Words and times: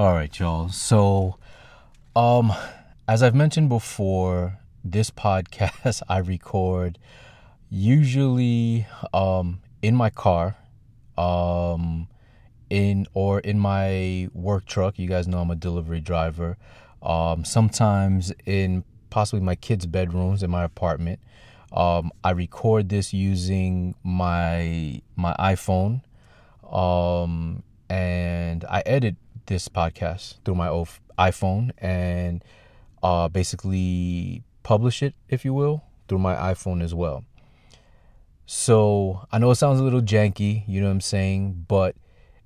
All 0.00 0.14
right, 0.14 0.38
y'all. 0.38 0.70
So, 0.70 1.36
um, 2.16 2.54
as 3.06 3.22
I've 3.22 3.34
mentioned 3.34 3.68
before, 3.68 4.58
this 4.82 5.10
podcast 5.26 6.00
I 6.08 6.16
record 6.20 6.98
usually 7.68 8.86
um 9.12 9.60
in 9.82 9.94
my 9.94 10.08
car, 10.08 10.56
um, 11.18 12.08
in 12.70 13.08
or 13.12 13.40
in 13.40 13.58
my 13.58 14.30
work 14.32 14.64
truck. 14.64 14.98
You 14.98 15.06
guys 15.06 15.28
know 15.28 15.36
I'm 15.36 15.50
a 15.50 15.54
delivery 15.54 16.00
driver. 16.00 16.56
Um, 17.02 17.44
sometimes 17.44 18.32
in 18.46 18.84
possibly 19.10 19.44
my 19.44 19.54
kids' 19.54 19.84
bedrooms 19.84 20.42
in 20.42 20.50
my 20.50 20.64
apartment. 20.64 21.20
Um, 21.74 22.10
I 22.24 22.30
record 22.30 22.88
this 22.88 23.12
using 23.12 23.94
my 24.02 25.02
my 25.14 25.34
iPhone, 25.38 26.00
um, 26.72 27.62
and 27.90 28.64
I 28.64 28.82
edit 28.86 29.16
this 29.50 29.68
podcast 29.68 30.36
through 30.44 30.54
my 30.54 30.68
old 30.68 30.88
iPhone 31.18 31.72
and 31.78 32.42
uh, 33.02 33.28
basically 33.28 34.44
publish 34.62 35.02
it, 35.02 35.14
if 35.28 35.44
you 35.44 35.52
will, 35.52 35.82
through 36.06 36.20
my 36.20 36.36
iPhone 36.36 36.80
as 36.80 36.94
well. 36.94 37.24
So 38.46 39.26
I 39.32 39.38
know 39.38 39.50
it 39.50 39.56
sounds 39.56 39.80
a 39.80 39.82
little 39.82 40.02
janky, 40.02 40.62
you 40.68 40.80
know 40.80 40.86
what 40.86 40.92
I'm 40.92 41.00
saying, 41.00 41.66
but 41.66 41.96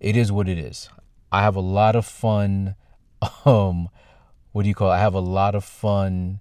it 0.01 0.17
is 0.17 0.33
what 0.33 0.49
it 0.49 0.59
is. 0.59 0.89
I 1.31 1.43
have 1.43 1.57
a 1.57 1.61
lot 1.61 1.95
of 1.95 2.05
fun. 2.05 2.75
Um, 3.47 3.89
what 4.53 4.63
do 4.63 4.69
you 4.69 4.75
call 4.75 4.91
it? 4.91 4.95
I 4.95 4.99
have 4.99 5.15
a 5.15 5.21
lot 5.21 5.55
of 5.55 5.65
fun 5.65 6.41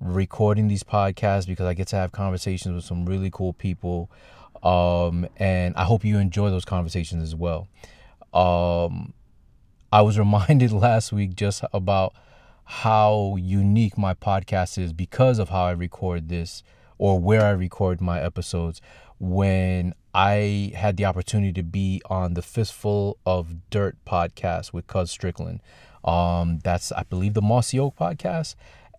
recording 0.00 0.68
these 0.68 0.82
podcasts 0.82 1.46
because 1.46 1.66
I 1.66 1.74
get 1.74 1.88
to 1.88 1.96
have 1.96 2.12
conversations 2.12 2.74
with 2.74 2.84
some 2.84 3.06
really 3.06 3.30
cool 3.30 3.52
people. 3.52 4.10
Um, 4.62 5.26
and 5.36 5.74
I 5.76 5.84
hope 5.84 6.04
you 6.04 6.18
enjoy 6.18 6.50
those 6.50 6.64
conversations 6.64 7.22
as 7.22 7.34
well. 7.34 7.68
Um, 8.34 9.14
I 9.90 10.02
was 10.02 10.18
reminded 10.18 10.72
last 10.72 11.12
week 11.12 11.34
just 11.34 11.64
about 11.72 12.14
how 12.64 13.36
unique 13.38 13.96
my 13.96 14.14
podcast 14.14 14.76
is 14.76 14.92
because 14.92 15.38
of 15.38 15.48
how 15.48 15.64
I 15.64 15.70
record 15.70 16.28
this 16.28 16.62
or 16.98 17.18
where 17.18 17.44
I 17.44 17.50
record 17.50 18.00
my 18.00 18.20
episodes 18.20 18.80
when 19.18 19.94
I 20.14 20.72
had 20.74 20.96
the 20.96 21.06
opportunity 21.06 21.52
to 21.54 21.62
be 21.62 22.02
on 22.10 22.34
the 22.34 22.42
Fistful 22.42 23.18
of 23.24 23.70
Dirt 23.70 23.96
podcast 24.06 24.72
with 24.72 24.86
Cuz 24.86 25.10
Strickland. 25.10 25.60
Um, 26.04 26.60
that's 26.62 26.92
I 26.92 27.04
believe 27.04 27.34
the 27.34 27.42
Mossy 27.42 27.78
Oak 27.78 27.96
podcast. 27.96 28.54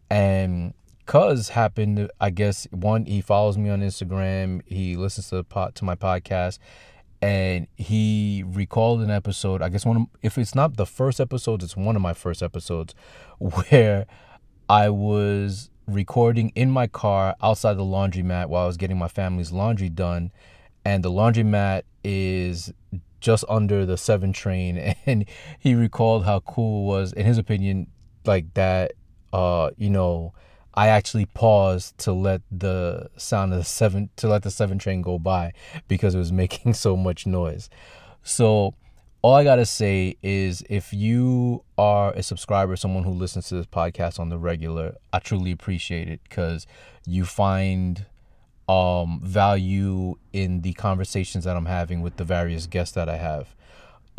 And 0.09 0.73
cuz 1.09 1.49
happened 1.49 2.07
i 2.21 2.29
guess 2.29 2.67
one 2.69 3.03
he 3.05 3.19
follows 3.19 3.57
me 3.57 3.67
on 3.67 3.81
instagram 3.81 4.61
he 4.67 4.95
listens 4.95 5.27
to 5.27 5.37
the 5.37 5.43
pod, 5.43 5.73
to 5.73 5.83
my 5.83 5.95
podcast 5.95 6.59
and 7.21 7.67
he 7.75 8.43
recalled 8.47 9.01
an 9.01 9.11
episode 9.11 9.61
i 9.61 9.69
guess 9.69 9.85
one 9.85 9.97
of, 9.97 10.03
if 10.21 10.37
it's 10.37 10.55
not 10.55 10.77
the 10.77 10.85
first 10.85 11.19
episode 11.19 11.61
it's 11.61 11.75
one 11.75 11.95
of 11.95 12.01
my 12.01 12.13
first 12.13 12.41
episodes 12.41 12.95
where 13.39 14.05
i 14.69 14.89
was 14.89 15.69
recording 15.89 16.51
in 16.55 16.69
my 16.71 16.87
car 16.87 17.35
outside 17.41 17.73
the 17.73 17.83
laundromat 17.83 18.47
while 18.47 18.63
i 18.63 18.67
was 18.67 18.77
getting 18.77 18.97
my 18.97 19.07
family's 19.07 19.51
laundry 19.51 19.89
done. 19.89 20.31
And 20.85 21.03
the 21.03 21.11
laundromat 21.11 21.83
is 22.03 22.71
just 23.19 23.43
under 23.49 23.85
the 23.85 23.97
seven 23.97 24.31
train. 24.31 24.95
And 25.05 25.25
he 25.59 25.75
recalled 25.75 26.25
how 26.25 26.39
cool 26.41 26.83
it 26.83 26.87
was 26.87 27.13
in 27.13 27.25
his 27.25 27.37
opinion 27.37 27.87
like 28.25 28.53
that 28.53 28.93
uh 29.33 29.71
you 29.77 29.89
know 29.89 30.33
I 30.79 30.87
actually 30.87 31.25
paused 31.25 31.97
to 31.97 32.13
let 32.13 32.41
the 32.49 33.09
sound 33.17 33.51
of 33.51 33.59
the 33.59 33.65
seven 33.65 34.11
to 34.15 34.29
let 34.29 34.43
the 34.43 34.49
seven 34.49 34.79
train 34.79 35.01
go 35.01 35.19
by 35.19 35.51
because 35.89 36.15
it 36.15 36.19
was 36.19 36.31
making 36.43 36.73
so 36.73 36.95
much 36.95 37.27
noise. 37.27 37.69
So 38.23 38.75
all 39.21 39.35
I 39.35 39.43
gotta 39.43 39.65
say 39.65 40.15
is 40.23 40.63
if 40.69 40.93
you 40.93 41.65
are 41.77 42.13
a 42.13 42.23
subscriber, 42.23 42.77
someone 42.77 43.03
who 43.03 43.11
listens 43.11 43.49
to 43.49 43.55
this 43.55 43.65
podcast 43.65 44.21
on 44.21 44.29
the 44.29 44.37
regular, 44.37 44.95
I 45.11 45.19
truly 45.19 45.51
appreciate 45.51 46.07
it 46.07 46.21
because 46.23 46.65
you 47.05 47.25
find 47.25 48.05
um, 48.69 49.19
value 49.21 50.15
in 50.31 50.61
the 50.61 50.71
conversations 50.71 51.43
that 51.43 51.57
I'm 51.57 51.65
having 51.65 51.99
with 51.99 52.15
the 52.15 52.23
various 52.23 52.67
guests 52.67 52.95
that 52.95 53.09
I 53.09 53.17
have. 53.17 53.53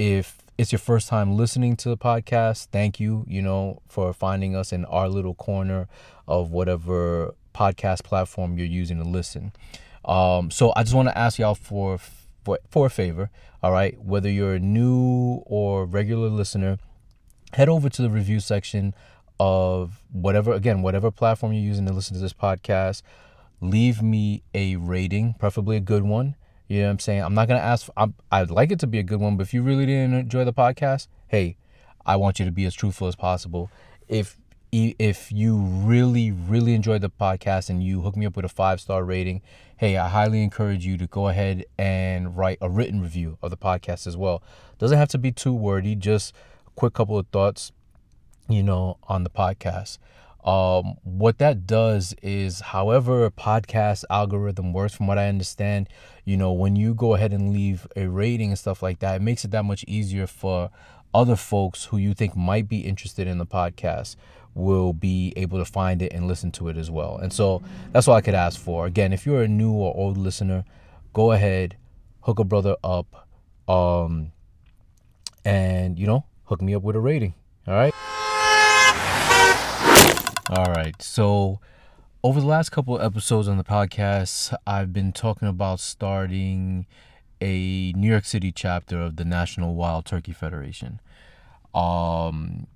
If 0.00 0.38
it's 0.56 0.72
your 0.72 0.78
first 0.78 1.08
time 1.08 1.36
listening 1.36 1.76
to 1.76 1.90
the 1.90 1.96
podcast, 1.98 2.68
thank 2.72 2.98
you, 3.00 3.22
you 3.28 3.42
know, 3.42 3.82
for 3.86 4.14
finding 4.14 4.56
us 4.56 4.72
in 4.72 4.86
our 4.86 5.10
little 5.10 5.34
corner 5.34 5.88
of 6.26 6.50
whatever 6.52 7.34
podcast 7.54 8.02
platform 8.02 8.56
you're 8.56 8.66
using 8.66 8.96
to 8.96 9.04
listen. 9.04 9.52
Um, 10.06 10.50
so 10.50 10.72
I 10.74 10.84
just 10.84 10.94
want 10.94 11.10
to 11.10 11.18
ask 11.18 11.38
y'all 11.38 11.54
for 11.54 11.98
for 11.98 12.58
for 12.70 12.86
a 12.86 12.88
favor, 12.88 13.28
all 13.62 13.72
right? 13.72 14.02
Whether 14.02 14.30
you're 14.30 14.54
a 14.54 14.58
new 14.58 15.42
or 15.44 15.84
regular 15.84 16.30
listener, 16.30 16.78
head 17.52 17.68
over 17.68 17.90
to 17.90 18.00
the 18.00 18.08
review 18.08 18.40
section 18.40 18.94
of 19.38 20.02
whatever 20.10 20.54
again, 20.54 20.80
whatever 20.80 21.10
platform 21.10 21.52
you're 21.52 21.62
using 21.62 21.84
to 21.84 21.92
listen 21.92 22.14
to 22.14 22.22
this 22.22 22.32
podcast. 22.32 23.02
Leave 23.60 24.00
me 24.00 24.44
a 24.54 24.76
rating, 24.76 25.34
preferably 25.34 25.76
a 25.76 25.80
good 25.80 26.04
one. 26.04 26.36
You 26.70 26.82
know 26.82 26.86
what 26.86 26.90
I'm 26.92 26.98
saying? 27.00 27.22
I'm 27.24 27.34
not 27.34 27.48
gonna 27.48 27.58
ask. 27.58 27.86
For, 27.86 27.92
I'm, 27.96 28.14
I'd 28.30 28.48
like 28.48 28.70
it 28.70 28.78
to 28.78 28.86
be 28.86 29.00
a 29.00 29.02
good 29.02 29.18
one, 29.18 29.36
but 29.36 29.42
if 29.42 29.52
you 29.52 29.60
really 29.60 29.86
didn't 29.86 30.14
enjoy 30.14 30.44
the 30.44 30.52
podcast, 30.52 31.08
hey, 31.26 31.56
I 32.06 32.14
want 32.14 32.38
you 32.38 32.44
to 32.44 32.52
be 32.52 32.64
as 32.64 32.74
truthful 32.74 33.08
as 33.08 33.16
possible. 33.16 33.72
If 34.06 34.38
if 34.70 35.32
you 35.32 35.56
really 35.58 36.30
really 36.30 36.74
enjoyed 36.74 37.00
the 37.00 37.10
podcast 37.10 37.70
and 37.70 37.82
you 37.82 38.02
hook 38.02 38.16
me 38.16 38.24
up 38.24 38.36
with 38.36 38.44
a 38.44 38.48
five 38.48 38.80
star 38.80 39.02
rating, 39.02 39.42
hey, 39.78 39.96
I 39.96 40.08
highly 40.10 40.44
encourage 40.44 40.86
you 40.86 40.96
to 40.98 41.08
go 41.08 41.26
ahead 41.26 41.64
and 41.76 42.36
write 42.36 42.58
a 42.60 42.70
written 42.70 43.00
review 43.00 43.36
of 43.42 43.50
the 43.50 43.56
podcast 43.56 44.06
as 44.06 44.16
well. 44.16 44.40
Doesn't 44.78 44.96
have 44.96 45.08
to 45.08 45.18
be 45.18 45.32
too 45.32 45.52
wordy. 45.52 45.96
Just 45.96 46.32
a 46.68 46.70
quick 46.76 46.94
couple 46.94 47.18
of 47.18 47.26
thoughts, 47.32 47.72
you 48.48 48.62
know, 48.62 48.96
on 49.08 49.24
the 49.24 49.30
podcast. 49.30 49.98
Um, 50.44 50.94
what 51.02 51.38
that 51.38 51.66
does 51.66 52.14
is, 52.22 52.60
however, 52.60 53.26
a 53.26 53.30
podcast 53.30 54.04
algorithm 54.08 54.72
works, 54.72 54.94
from 54.94 55.06
what 55.06 55.18
I 55.18 55.28
understand, 55.28 55.88
you 56.24 56.36
know, 56.36 56.52
when 56.52 56.76
you 56.76 56.94
go 56.94 57.14
ahead 57.14 57.32
and 57.32 57.52
leave 57.52 57.86
a 57.96 58.06
rating 58.06 58.48
and 58.48 58.58
stuff 58.58 58.82
like 58.82 59.00
that, 59.00 59.16
it 59.16 59.22
makes 59.22 59.44
it 59.44 59.50
that 59.50 59.64
much 59.64 59.84
easier 59.86 60.26
for 60.26 60.70
other 61.12 61.36
folks 61.36 61.86
who 61.86 61.96
you 61.96 62.14
think 62.14 62.36
might 62.36 62.68
be 62.68 62.80
interested 62.80 63.26
in 63.26 63.38
the 63.38 63.46
podcast 63.46 64.16
will 64.54 64.92
be 64.92 65.32
able 65.36 65.58
to 65.58 65.64
find 65.64 66.02
it 66.02 66.12
and 66.12 66.26
listen 66.26 66.50
to 66.52 66.68
it 66.68 66.76
as 66.76 66.90
well. 66.90 67.18
And 67.18 67.32
so 67.32 67.62
that's 67.92 68.08
all 68.08 68.14
I 68.14 68.20
could 68.20 68.34
ask 68.34 68.58
for. 68.60 68.86
Again, 68.86 69.12
if 69.12 69.26
you're 69.26 69.42
a 69.42 69.48
new 69.48 69.72
or 69.72 69.94
old 69.96 70.16
listener, 70.16 70.64
go 71.12 71.32
ahead, 71.32 71.76
hook 72.22 72.38
a 72.38 72.44
brother 72.44 72.76
up, 72.82 73.28
um, 73.68 74.32
and 75.44 75.98
you 75.98 76.06
know, 76.06 76.24
hook 76.44 76.62
me 76.62 76.74
up 76.74 76.82
with 76.82 76.96
a 76.96 77.00
rating. 77.00 77.34
All 77.66 77.74
right. 77.74 77.94
All 80.50 80.72
right. 80.72 81.00
So, 81.00 81.60
over 82.24 82.40
the 82.40 82.46
last 82.46 82.70
couple 82.70 83.00
episodes 83.00 83.46
on 83.46 83.56
the 83.56 83.62
podcast, 83.62 84.52
I've 84.66 84.92
been 84.92 85.12
talking 85.12 85.46
about 85.46 85.78
starting 85.78 86.86
a 87.40 87.92
New 87.92 88.10
York 88.10 88.24
City 88.24 88.50
chapter 88.50 89.00
of 89.00 89.14
the 89.14 89.24
National 89.24 89.76
Wild 89.76 90.06
Turkey 90.06 90.32
Federation. 90.32 90.98
Um, 91.72 92.66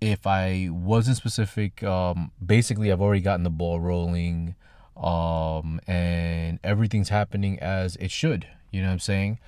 if 0.00 0.26
I 0.26 0.70
wasn't 0.72 1.18
specific, 1.18 1.84
um, 1.84 2.32
basically, 2.44 2.90
I've 2.90 3.00
already 3.00 3.20
gotten 3.20 3.44
the 3.44 3.50
ball 3.50 3.78
rolling, 3.78 4.56
um, 4.96 5.80
and 5.86 6.58
everything's 6.64 7.10
happening 7.10 7.60
as 7.60 7.94
it 7.96 8.10
should. 8.10 8.48
You 8.72 8.82
know 8.82 8.88
what 8.88 8.94
I'm 8.94 8.98
saying? 8.98 9.38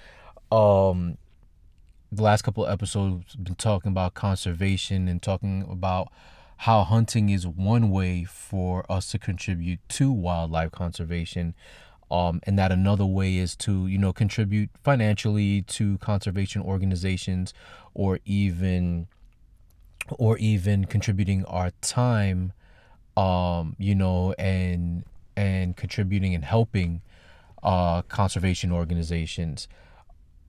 Um, 0.52 1.18
the 2.12 2.22
last 2.22 2.42
couple 2.42 2.64
episodes, 2.64 3.34
been 3.34 3.56
talking 3.56 3.90
about 3.90 4.14
conservation 4.14 5.08
and 5.08 5.20
talking 5.20 5.66
about 5.68 6.12
how 6.62 6.84
hunting 6.84 7.28
is 7.28 7.44
one 7.44 7.90
way 7.90 8.22
for 8.22 8.86
us 8.88 9.10
to 9.10 9.18
contribute 9.18 9.80
to 9.88 10.12
wildlife 10.12 10.70
conservation 10.70 11.56
um, 12.08 12.40
and 12.44 12.56
that 12.56 12.70
another 12.70 13.04
way 13.04 13.36
is 13.36 13.56
to 13.56 13.88
you 13.88 13.98
know 13.98 14.12
contribute 14.12 14.70
financially 14.84 15.62
to 15.62 15.98
conservation 15.98 16.62
organizations 16.62 17.52
or 17.94 18.20
even 18.24 19.08
or 20.20 20.38
even 20.38 20.84
contributing 20.84 21.44
our 21.46 21.72
time 21.80 22.52
um, 23.16 23.74
you 23.76 23.96
know 23.96 24.32
and 24.38 25.02
and 25.36 25.76
contributing 25.76 26.32
and 26.32 26.44
helping 26.44 27.02
uh, 27.64 28.02
conservation 28.02 28.70
organizations. 28.70 29.66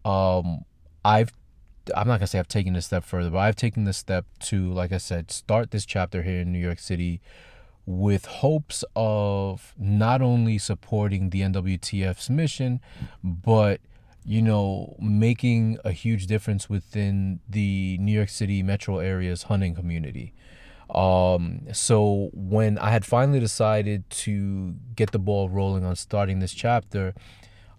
Um, 0.06 0.66
i've 1.06 1.32
I'm 1.96 2.08
not 2.08 2.20
gonna 2.20 2.28
say 2.28 2.40
I've 2.40 2.48
taken 2.48 2.74
this 2.74 2.86
step 2.86 3.04
further, 3.04 3.30
but 3.30 3.40
I've 3.40 3.56
taken 3.56 3.84
this 3.86 3.98
step 3.98 4.26
to, 4.42 4.72
like 4.72 4.92
I 4.92 4.98
said, 4.98 5.32
start 5.32 5.72
this 5.72 5.86
chapter 5.86 6.24
here 6.24 6.40
in 6.40 6.52
New 6.52 6.60
York 6.60 6.80
City 6.80 7.22
with 7.86 8.26
hopes 8.26 8.86
of 8.96 9.74
not 9.78 10.22
only 10.22 10.58
supporting 10.58 11.30
the 11.30 11.42
NWTF's 11.42 12.30
mission, 12.30 12.80
but 13.24 13.82
you 14.26 14.42
know, 14.42 14.96
making 15.00 15.78
a 15.84 15.92
huge 15.92 16.28
difference 16.28 16.70
within 16.70 17.42
the 17.50 17.98
New 18.00 18.14
York 18.14 18.30
City 18.30 18.64
metro 18.64 19.00
area's 19.00 19.44
hunting 19.44 19.76
community. 19.76 20.34
Um, 20.90 21.68
so 21.74 22.30
when 22.34 22.78
I 22.78 22.92
had 22.92 23.06
finally 23.06 23.40
decided 23.40 24.10
to 24.10 24.76
get 24.96 25.12
the 25.12 25.20
ball 25.20 25.50
rolling 25.50 25.84
on 25.84 25.96
starting 25.96 26.40
this 26.40 26.54
chapter, 26.54 27.14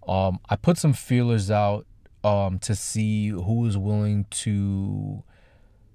um, 0.07 0.39
I 0.49 0.55
put 0.55 0.77
some 0.77 0.93
feelers 0.93 1.49
out 1.49 1.87
um, 2.25 2.59
to 2.59 2.75
see 2.75 3.29
who 3.29 3.65
is 3.65 3.77
willing 3.77 4.25
to 4.31 5.23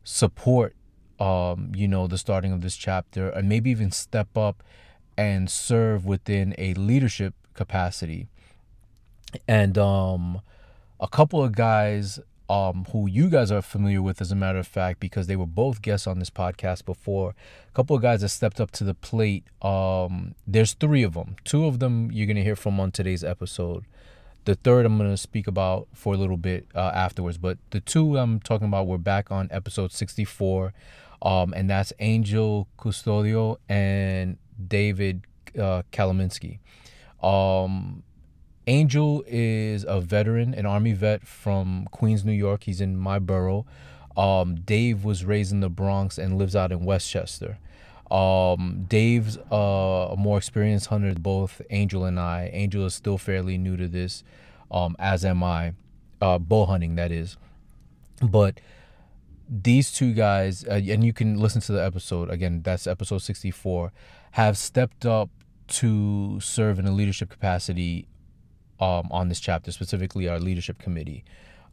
support 0.05 0.75
um, 1.19 1.73
you 1.75 1.87
know, 1.87 2.07
the 2.07 2.17
starting 2.17 2.53
of 2.53 2.63
this 2.63 2.77
chapter 2.77 3.29
and 3.29 3.49
maybe 3.49 3.71
even 3.71 3.91
step 3.91 4.39
up 4.39 4.63
and 5.19 5.51
serve 5.51 6.07
within 6.07 6.55
a 6.57 6.73
leadership 6.75 7.35
capacity. 7.53 8.29
And 9.47 9.77
um 9.77 10.41
a 11.01 11.09
couple 11.09 11.43
of 11.43 11.53
guys 11.53 12.21
um, 12.51 12.85
who 12.93 13.09
you 13.09 13.31
guys 13.31 13.53
are 13.53 13.63
familiar 13.63 14.03
with, 14.03 14.21
as 14.21 14.33
a 14.33 14.35
matter 14.35 14.59
of 14.59 14.67
fact, 14.67 14.99
because 14.99 15.29
they 15.29 15.37
were 15.37 15.47
both 15.47 15.83
guests 15.83 16.07
on 16.09 16.19
this 16.19 16.31
podcast 16.31 16.85
before. 16.85 17.35
A 17.69 17.73
couple 17.73 17.95
of 17.95 18.03
guys 18.03 18.23
that 18.23 18.31
stepped 18.31 18.61
up 18.61 18.73
to 18.73 18.85
the 18.85 18.93
plate. 18.93 19.45
Um, 19.63 20.35
there's 20.49 20.75
three 20.75 21.05
of 21.05 21.15
them. 21.15 21.37
Two 21.45 21.67
of 21.67 21.79
them 21.79 22.11
you're 22.13 22.27
gonna 22.27 22.43
hear 22.43 22.57
from 22.57 22.81
on 22.81 22.91
today's 22.91 23.23
episode. 23.23 23.85
The 24.45 24.55
third 24.55 24.87
I'm 24.87 24.97
gonna 24.97 25.17
speak 25.17 25.47
about 25.47 25.89
for 25.95 26.15
a 26.15 26.17
little 26.17 26.37
bit 26.37 26.67
uh, 26.75 26.93
afterwards. 26.95 27.39
But 27.39 27.59
the 27.71 27.81
two 27.81 28.17
I'm 28.17 28.41
talking 28.41 28.69
about 28.69 28.87
were 28.87 28.99
back 28.99 29.31
on 29.31 29.49
episode 29.51 29.93
64, 29.93 30.73
um, 31.23 31.53
and 31.55 31.69
that's 31.69 31.93
Angel 31.99 32.69
Custodio 32.79 33.59
and 33.69 34.39
David 34.67 35.27
uh, 35.59 35.83
Kalaminski. 35.93 36.59
Um, 37.23 38.03
Angel 38.67 39.25
is 39.27 39.85
a 39.87 40.01
veteran, 40.01 40.55
an 40.55 40.65
Army 40.65 40.93
vet 40.93 41.27
from 41.27 41.89
Queens, 41.91 42.25
New 42.25 42.33
York. 42.33 42.65
He's 42.65 42.81
in 42.81 42.97
my 42.97 43.19
borough. 43.19 43.67
Um, 44.17 44.57
Dave 44.57 45.05
was 45.05 45.25
raised 45.25 45.53
in 45.53 45.61
the 45.61 45.71
Bronx 45.71 46.19
and 46.19 46.39
lives 46.39 46.55
out 46.55 46.73
in 46.73 46.85
Westchester. 46.85 47.59
Um, 48.11 48.87
Dave's 48.89 49.39
uh, 49.53 50.09
a 50.11 50.17
more 50.17 50.39
experienced 50.39 50.87
hunter 50.87 51.15
both 51.15 51.63
Angel 51.71 52.05
and 52.05 52.19
I. 52.19 52.51
Angel 52.53 52.85
is 52.87 52.95
still 52.95 53.19
fairly 53.19 53.57
new 53.57 53.77
to 53.77 53.87
this, 53.87 54.25
um, 54.71 54.97
as 54.99 55.25
am 55.25 55.43
I. 55.43 55.75
Uh, 56.21 56.39
bow 56.39 56.67
hunting, 56.67 56.97
that 56.97 57.13
is. 57.13 57.37
But 58.21 58.61
these 59.49 59.91
two 59.93 60.13
guys, 60.13 60.65
uh, 60.65 60.81
and 60.89 61.05
you 61.05 61.13
can 61.13 61.39
listen 61.39 61.61
to 61.63 61.73
the 61.73 61.85
episode 61.85 62.31
again, 62.31 62.63
that's 62.63 62.87
episode 62.87 63.19
64, 63.19 63.93
have 64.33 64.59
stepped 64.59 65.07
up 65.07 65.31
to 65.69 66.41
serve 66.41 66.79
in 66.79 66.87
a 66.87 66.93
leadership 66.93 67.31
capacity 67.31 68.07
um, 68.81 69.09
on 69.11 69.29
this 69.29 69.41
chapter, 69.41 69.73
specifically 69.73 70.29
our 70.29 70.39
leadership 70.39 70.79
committee. 70.79 71.25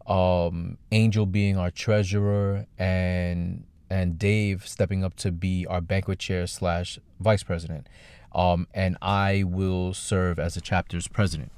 Um, 0.05 0.77
Angel 0.91 1.25
being 1.25 1.57
our 1.57 1.71
treasurer 1.71 2.65
and 2.77 3.65
and 3.89 4.17
Dave 4.19 4.67
stepping 4.67 5.03
up 5.03 5.15
to 5.17 5.31
be 5.31 5.65
our 5.67 5.81
banquet 5.81 6.19
chair 6.19 6.47
slash 6.47 6.99
vice 7.19 7.43
president. 7.43 7.87
Um, 8.33 8.67
and 8.73 8.97
I 9.01 9.43
will 9.45 9.93
serve 9.93 10.37
as 10.39 10.55
the 10.55 10.61
chapter's 10.61 11.07
president. 11.07 11.51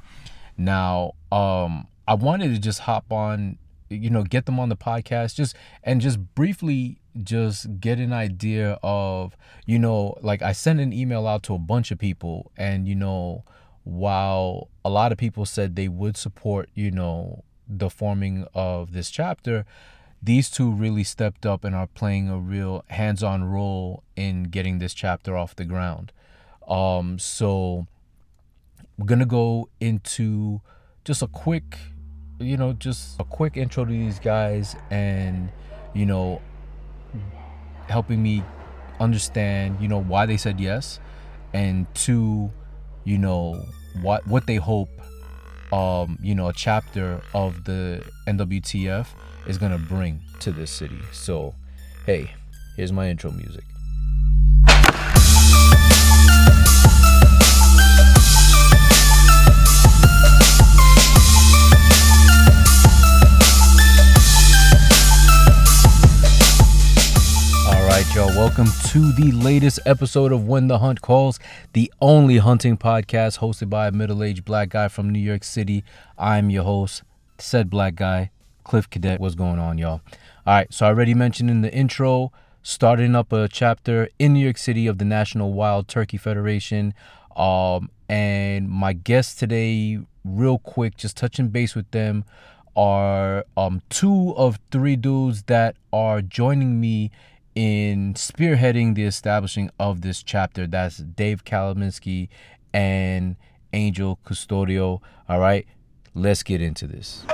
Now, 0.57 1.13
um, 1.31 1.87
I 2.07 2.13
wanted 2.13 2.53
to 2.53 2.59
just 2.59 2.81
hop 2.81 3.11
on, 3.11 3.57
you 3.89 4.09
know, 4.09 4.23
get 4.23 4.45
them 4.45 4.59
on 4.59 4.69
the 4.69 4.75
podcast, 4.75 5.35
just 5.35 5.55
and 5.83 6.01
just 6.01 6.19
briefly 6.35 6.99
just 7.23 7.79
get 7.79 7.99
an 7.99 8.13
idea 8.13 8.77
of, 8.83 9.35
you 9.65 9.79
know, 9.79 10.17
like 10.21 10.41
I 10.41 10.51
sent 10.51 10.79
an 10.79 10.93
email 10.93 11.27
out 11.27 11.43
to 11.43 11.53
a 11.53 11.59
bunch 11.59 11.91
of 11.91 11.97
people, 11.97 12.51
and 12.57 12.87
you 12.87 12.95
know, 12.95 13.43
while 13.83 14.69
a 14.85 14.89
lot 14.89 15.11
of 15.11 15.17
people 15.17 15.45
said 15.45 15.75
they 15.75 15.87
would 15.87 16.17
support, 16.17 16.69
you 16.73 16.91
know, 16.91 17.43
the 17.67 17.89
forming 17.89 18.45
of 18.53 18.93
this 18.93 19.09
chapter, 19.09 19.65
these 20.21 20.49
two 20.49 20.69
really 20.69 21.03
stepped 21.03 21.45
up 21.45 21.63
and 21.63 21.73
are 21.73 21.87
playing 21.87 22.29
a 22.29 22.37
real 22.37 22.83
hands-on 22.87 23.43
role 23.45 24.03
in 24.15 24.43
getting 24.43 24.79
this 24.79 24.93
chapter 24.93 25.37
off 25.37 25.55
the 25.55 25.65
ground. 25.65 26.11
Um, 26.67 27.17
so 27.17 27.87
we're 28.97 29.05
gonna 29.05 29.25
go 29.25 29.69
into 29.79 30.61
just 31.05 31.21
a 31.21 31.27
quick, 31.27 31.77
you 32.39 32.57
know, 32.57 32.73
just 32.73 33.19
a 33.19 33.23
quick 33.23 33.57
intro 33.57 33.85
to 33.85 33.91
these 33.91 34.19
guys 34.19 34.75
and, 34.91 35.49
you 35.93 36.05
know, 36.05 36.41
helping 37.87 38.21
me 38.21 38.43
understand, 38.99 39.77
you 39.81 39.87
know, 39.87 40.01
why 40.01 40.25
they 40.25 40.37
said 40.37 40.59
yes, 40.59 40.99
and 41.53 41.87
two, 41.95 42.51
you 43.05 43.17
know, 43.17 43.65
what 44.01 44.27
what 44.27 44.45
they 44.45 44.57
hope 44.57 44.89
um, 45.71 46.17
you 46.21 46.35
know, 46.35 46.47
a 46.47 46.53
chapter 46.53 47.21
of 47.33 47.65
the 47.65 48.03
NWTF 48.27 49.07
is 49.47 49.57
gonna 49.57 49.77
bring 49.77 50.21
to 50.39 50.51
this 50.51 50.71
city. 50.71 50.99
So, 51.11 51.55
hey, 52.05 52.31
here's 52.75 52.91
my 52.91 53.09
intro 53.09 53.31
music. 53.31 53.63
Welcome 68.59 68.89
to 68.89 69.13
the 69.13 69.31
latest 69.31 69.79
episode 69.85 70.33
of 70.33 70.45
When 70.45 70.67
the 70.67 70.79
Hunt 70.79 71.01
Calls, 71.01 71.39
the 71.71 71.89
only 72.01 72.39
hunting 72.39 72.75
podcast 72.75 73.39
hosted 73.39 73.69
by 73.69 73.87
a 73.87 73.91
middle 73.93 74.21
aged 74.21 74.43
black 74.43 74.67
guy 74.67 74.89
from 74.89 75.09
New 75.09 75.19
York 75.19 75.45
City. 75.45 75.81
I'm 76.17 76.49
your 76.49 76.65
host, 76.65 77.03
said 77.37 77.69
black 77.69 77.95
guy, 77.95 78.31
Cliff 78.65 78.89
Cadet. 78.89 79.21
What's 79.21 79.35
going 79.35 79.59
on, 79.59 79.77
y'all? 79.77 80.01
All 80.45 80.55
right, 80.55 80.73
so 80.73 80.85
I 80.85 80.89
already 80.89 81.13
mentioned 81.13 81.49
in 81.49 81.61
the 81.61 81.73
intro, 81.73 82.33
starting 82.61 83.15
up 83.15 83.31
a 83.31 83.47
chapter 83.47 84.09
in 84.19 84.33
New 84.33 84.43
York 84.43 84.57
City 84.57 84.87
of 84.87 84.97
the 84.97 85.05
National 85.05 85.53
Wild 85.53 85.87
Turkey 85.87 86.17
Federation. 86.17 86.93
Um, 87.37 87.89
and 88.09 88.67
my 88.67 88.91
guests 88.91 89.35
today, 89.35 89.99
real 90.25 90.57
quick, 90.57 90.97
just 90.97 91.15
touching 91.15 91.47
base 91.47 91.75
with 91.75 91.89
them, 91.91 92.25
are 92.75 93.45
um, 93.55 93.81
two 93.89 94.33
of 94.35 94.59
three 94.69 94.97
dudes 94.97 95.43
that 95.43 95.77
are 95.93 96.21
joining 96.21 96.81
me 96.81 97.09
in 97.59 98.13
spearheading 98.13 98.95
the 98.95 99.03
establishing 99.03 99.69
of 99.77 99.99
this 99.99 100.23
chapter. 100.23 100.65
That's 100.65 100.99
Dave 100.99 101.43
Kalaminski 101.43 102.29
and 102.73 103.35
Angel 103.73 104.17
Custodio. 104.25 105.01
All 105.27 105.39
right, 105.41 105.67
let's 106.15 106.41
get 106.41 106.61
into 106.61 106.87
this. 106.87 107.25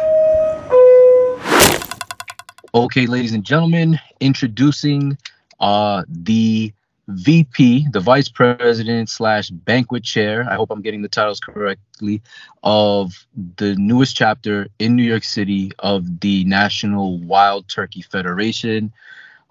Okay, 2.74 3.06
ladies 3.06 3.34
and 3.34 3.44
gentlemen, 3.44 4.00
introducing 4.20 5.16
uh, 5.60 6.02
the 6.10 6.74
VP, 7.08 7.90
the 7.92 8.00
Vice 8.00 8.28
President 8.28 9.12
slash 9.12 9.52
Banquet 9.52 10.04
Chair. 10.04 10.48
I 10.50 10.56
hope 10.56 10.72
I'm 10.72 10.82
getting 10.82 11.04
the 11.04 11.08
titles 11.08 11.40
correctly 11.40 12.24
of 12.64 13.28
the 13.58 13.76
newest 13.76 14.16
chapter 14.16 14.70
in 14.80 14.96
New 14.96 15.04
York 15.04 15.24
City 15.24 15.72
of 15.78 16.20
the 16.22 16.46
National 16.46 17.20
Wild 17.20 17.68
Turkey 17.68 18.02
Federation. 18.02 18.92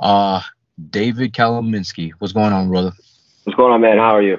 Uh, 0.01 0.43
David 0.91 1.33
Kalaminski. 1.33 2.13
What's 2.19 2.33
going 2.33 2.53
on, 2.53 2.69
brother? 2.69 2.93
What's 3.45 3.57
going 3.57 3.73
on, 3.73 3.81
man? 3.81 3.99
How 3.99 4.17
are 4.17 4.23
you? 4.23 4.39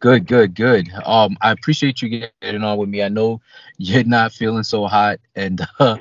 Good, 0.00 0.26
good, 0.26 0.54
good. 0.54 0.88
Um, 1.04 1.36
I 1.40 1.50
appreciate 1.50 2.02
you 2.02 2.30
getting 2.40 2.62
on 2.62 2.78
with 2.78 2.88
me. 2.88 3.02
I 3.02 3.08
know 3.08 3.40
you're 3.78 4.04
not 4.04 4.32
feeling 4.32 4.62
so 4.62 4.86
hot, 4.86 5.18
and 5.34 5.60
uh, 5.80 5.98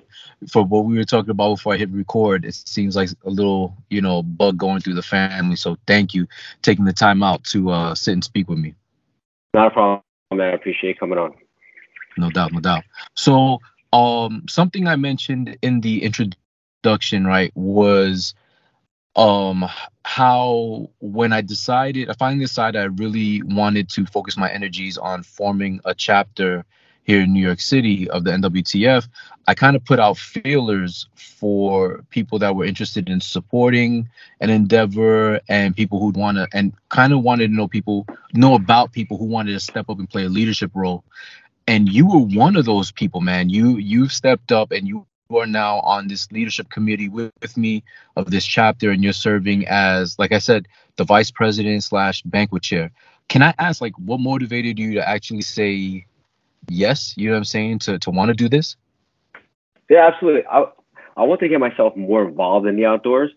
for 0.52 0.64
what 0.64 0.86
we 0.86 0.98
were 0.98 1.04
talking 1.04 1.32
about 1.32 1.56
before 1.56 1.74
I 1.74 1.78
hit 1.78 1.90
record, 1.90 2.46
it 2.46 2.54
seems 2.54 2.96
like 2.96 3.10
a 3.26 3.30
little, 3.30 3.76
you 3.90 4.02
know, 4.02 4.22
bug 4.22 4.58
going 4.58 4.82
through 4.82 4.94
the 4.94 5.02
family. 5.02 5.56
So 5.56 5.78
thank 5.88 6.14
you 6.14 6.28
taking 6.62 6.86
the 6.86 6.94
time 6.94 7.24
out 7.24 7.44
to 7.46 7.72
uh, 7.72 7.96
sit 7.96 8.14
and 8.14 8.24
speak 8.24 8.50
with 8.50 8.60
me. 8.60 8.76
Not 9.54 9.68
a 9.68 9.72
problem, 9.72 10.02
man. 10.32 10.52
I 10.52 10.54
appreciate 10.54 11.00
coming 11.00 11.18
on. 11.18 11.34
No 12.18 12.30
doubt, 12.30 12.52
no 12.52 12.60
doubt. 12.60 12.84
So, 13.16 13.60
um, 13.94 14.44
something 14.48 14.88
I 14.88 14.96
mentioned 14.96 15.58
in 15.62 15.82
the 15.82 16.04
introduction, 16.04 17.26
right, 17.26 17.52
was 17.56 18.36
um 19.18 19.66
how 20.06 20.90
when 21.00 21.34
i 21.34 21.42
decided 21.42 22.10
i 22.10 22.14
finally 22.14 22.46
decided 22.46 22.80
i 22.80 22.86
really 22.86 23.42
wanted 23.44 23.90
to 23.90 24.06
focus 24.06 24.38
my 24.38 24.52
energies 24.52 24.98
on 24.98 25.24
forming 25.24 25.82
a 25.86 25.96
chapter 25.96 26.64
here 27.04 27.22
in 27.22 27.34
new 27.34 27.46
york 27.46 27.60
city 27.60 28.10
of 28.12 28.24
the 28.24 28.32
nwtf 28.32 29.08
i 29.48 29.56
kind 29.56 29.76
of 29.76 29.84
put 29.86 30.00
out 30.00 30.18
feelers 30.18 31.10
for 31.16 32.04
people 32.10 32.40
that 32.40 32.56
were 32.56 32.66
interested 32.66 33.10
in 33.10 33.22
supporting 33.22 34.08
an 34.42 34.50
endeavor 34.50 35.40
and 35.50 35.76
people 35.76 36.00
who'd 36.00 36.18
want 36.18 36.38
to 36.38 36.48
and 36.54 36.74
kind 36.90 37.14
of 37.14 37.24
wanted 37.24 37.48
to 37.48 37.54
know 37.56 37.68
people 37.68 38.06
know 38.34 38.56
about 38.56 38.92
people 38.92 39.18
who 39.18 39.26
wanted 39.26 39.54
to 39.54 39.60
step 39.60 39.90
up 39.90 40.00
and 40.00 40.10
play 40.10 40.26
a 40.26 40.30
leadership 40.30 40.72
role. 40.76 41.04
And 41.68 41.90
you 41.90 42.08
were 42.08 42.20
one 42.20 42.56
of 42.56 42.66
those 42.66 42.92
people 42.92 43.22
man. 43.22 43.50
You 43.50 43.78
you've 43.78 44.14
stepped 44.14 44.52
up 44.52 44.72
and 44.72 44.88
you 44.88 45.06
you 45.30 45.38
are 45.38 45.48
now 45.48 45.80
on 45.82 46.08
this 46.08 46.32
leadership 46.32 46.70
committee 46.70 47.10
with, 47.10 47.32
with 47.42 47.58
me 47.58 47.84
of 48.16 48.32
this 48.32 48.46
chapter 48.46 48.92
and 48.92 49.04
you're 49.04 49.14
serving 49.14 49.68
as 49.68 50.18
like 50.20 50.32
i 50.32 50.38
said 50.38 50.68
the 50.96 51.04
vice 51.04 51.30
president 51.30 51.84
slash 51.84 52.22
banquet 52.24 52.64
chair. 52.64 52.92
Can 53.30 53.42
i 53.42 53.54
ask 53.60 53.82
like 53.82 53.94
what 53.98 54.20
motivated 54.20 54.80
you 54.80 54.94
to 54.96 55.08
actually 55.08 55.42
say 55.42 56.06
yes 56.70 57.14
you 57.18 57.28
know 57.28 57.34
what 57.34 57.40
i'm 57.40 57.46
saying 57.46 57.80
to, 57.80 58.00
to 58.00 58.10
want 58.10 58.30
to 58.30 58.34
do 58.34 58.50
this? 58.50 58.76
Yeah 59.90 60.08
absolutely. 60.08 60.46
I, 60.48 60.66
I 61.16 61.24
want 61.24 61.40
to 61.42 61.48
get 61.48 61.60
myself 61.60 61.96
more 61.96 62.28
involved 62.28 62.68
in 62.68 62.76
the 62.76 62.86
outdoors. 62.86 63.32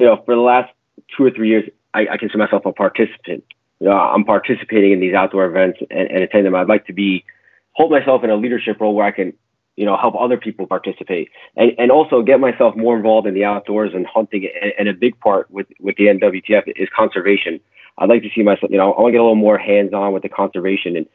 You 0.00 0.06
know 0.06 0.22
for 0.24 0.34
the 0.34 0.40
last 0.40 0.72
two 1.16 1.24
or 1.24 1.30
three 1.30 1.48
years 1.48 1.68
i, 1.94 2.06
I 2.10 2.16
consider 2.16 2.38
myself 2.38 2.66
a 2.66 2.72
participant. 2.72 3.44
You 3.80 3.88
know 3.88 3.96
i'm 3.96 4.24
participating 4.24 4.92
in 4.92 5.00
these 5.00 5.14
outdoor 5.14 5.46
events 5.46 5.80
and, 5.90 6.10
and 6.10 6.22
attend 6.22 6.46
them. 6.46 6.54
I'd 6.54 6.68
like 6.68 6.86
to 6.86 6.92
be 6.92 7.24
hold 7.72 7.90
myself 7.90 8.24
in 8.24 8.30
a 8.30 8.36
leadership 8.36 8.80
role 8.80 8.94
where 8.94 9.06
i 9.06 9.10
can 9.10 9.32
you 9.76 9.86
know, 9.86 9.96
help 9.96 10.14
other 10.18 10.36
people 10.36 10.66
participate 10.66 11.30
and, 11.56 11.72
and 11.78 11.90
also 11.90 12.22
get 12.22 12.40
myself 12.40 12.76
more 12.76 12.96
involved 12.96 13.26
in 13.26 13.34
the 13.34 13.44
outdoors 13.44 13.92
and 13.94 14.06
hunting. 14.06 14.48
And, 14.60 14.72
and 14.78 14.88
a 14.88 14.92
big 14.92 15.18
part 15.20 15.50
with, 15.50 15.66
with 15.80 15.96
the 15.96 16.06
NWTF 16.06 16.72
is 16.76 16.88
conservation. 16.94 17.60
I'd 17.98 18.08
like 18.08 18.22
to 18.22 18.30
see 18.34 18.42
myself, 18.42 18.70
you 18.70 18.78
know, 18.78 18.92
I 18.92 19.00
want 19.00 19.08
to 19.08 19.12
get 19.12 19.20
a 19.20 19.24
little 19.24 19.34
more 19.34 19.58
hands 19.58 19.92
on 19.92 20.12
with 20.12 20.22
the 20.22 20.28
conservation 20.28 20.96
and 20.96 21.06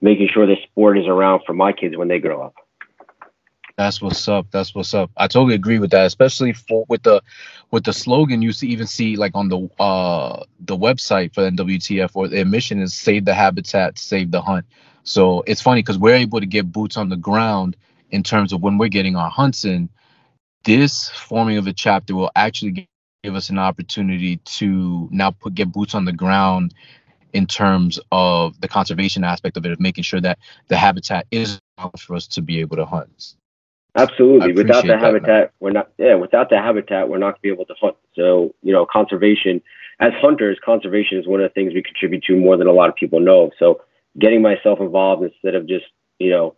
making 0.00 0.28
sure 0.28 0.46
this 0.46 0.62
sport 0.62 0.98
is 0.98 1.06
around 1.06 1.42
for 1.46 1.52
my 1.52 1.72
kids 1.72 1.96
when 1.96 2.08
they 2.08 2.18
grow 2.18 2.42
up. 2.42 2.54
That's 3.76 4.02
what's 4.02 4.28
up. 4.28 4.46
That's 4.50 4.74
what's 4.74 4.92
up. 4.92 5.10
I 5.16 5.26
totally 5.26 5.54
agree 5.54 5.78
with 5.78 5.90
that, 5.92 6.06
especially 6.06 6.52
for 6.52 6.84
with 6.88 7.02
the 7.02 7.22
with 7.70 7.84
the 7.84 7.92
slogan 7.92 8.42
you 8.42 8.52
see 8.52 8.68
even 8.68 8.86
see 8.86 9.16
like 9.16 9.32
on 9.34 9.48
the 9.48 9.68
uh 9.80 10.44
the 10.60 10.76
website 10.76 11.34
for 11.34 11.50
NWTF 11.50 12.10
or 12.14 12.28
the 12.28 12.44
mission 12.44 12.80
is 12.80 12.92
save 12.94 13.24
the 13.24 13.34
habitat, 13.34 13.98
save 13.98 14.30
the 14.30 14.42
hunt. 14.42 14.66
So 15.04 15.42
it's 15.46 15.62
funny 15.62 15.80
because 15.80 15.98
we're 15.98 16.14
able 16.14 16.40
to 16.40 16.46
get 16.46 16.70
boots 16.70 16.96
on 16.96 17.08
the 17.08 17.16
ground 17.16 17.76
in 18.12 18.22
terms 18.22 18.52
of 18.52 18.62
when 18.62 18.78
we're 18.78 18.88
getting 18.88 19.16
our 19.16 19.30
hunts 19.30 19.64
in. 19.64 19.88
This 20.64 21.08
forming 21.08 21.58
of 21.58 21.66
a 21.66 21.72
chapter 21.72 22.14
will 22.14 22.30
actually 22.36 22.86
give 23.24 23.34
us 23.34 23.50
an 23.50 23.58
opportunity 23.58 24.36
to 24.36 25.08
now 25.10 25.32
put 25.32 25.54
get 25.54 25.72
boots 25.72 25.94
on 25.94 26.04
the 26.04 26.12
ground 26.12 26.72
in 27.32 27.46
terms 27.46 27.98
of 28.12 28.60
the 28.60 28.68
conservation 28.68 29.24
aspect 29.24 29.56
of 29.56 29.64
it, 29.66 29.72
of 29.72 29.80
making 29.80 30.04
sure 30.04 30.20
that 30.20 30.38
the 30.68 30.76
habitat 30.76 31.26
is 31.30 31.58
for 31.98 32.14
us 32.14 32.26
to 32.28 32.42
be 32.42 32.60
able 32.60 32.76
to 32.76 32.84
hunt. 32.84 33.34
Absolutely. 33.96 34.52
Without 34.52 34.86
the 34.86 34.96
habitat, 34.96 35.26
man. 35.26 35.50
we're 35.60 35.70
not. 35.70 35.90
Yeah, 35.98 36.14
without 36.14 36.48
the 36.48 36.58
habitat, 36.58 37.08
we're 37.08 37.18
not 37.18 37.32
going 37.32 37.34
to 37.34 37.40
be 37.42 37.48
able 37.50 37.66
to 37.66 37.74
hunt. 37.80 37.96
So 38.14 38.54
you 38.62 38.72
know, 38.72 38.86
conservation. 38.86 39.62
As 40.00 40.12
hunters, 40.20 40.58
conservation 40.64 41.18
is 41.18 41.26
one 41.26 41.40
of 41.40 41.48
the 41.48 41.54
things 41.54 41.74
we 41.74 41.82
contribute 41.82 42.24
to 42.24 42.36
more 42.36 42.56
than 42.56 42.66
a 42.66 42.72
lot 42.72 42.88
of 42.88 42.96
people 42.96 43.20
know. 43.20 43.50
So 43.58 43.82
getting 44.18 44.42
myself 44.42 44.80
involved 44.80 45.22
instead 45.22 45.54
of 45.54 45.66
just 45.66 45.84
you 46.18 46.30
know, 46.30 46.54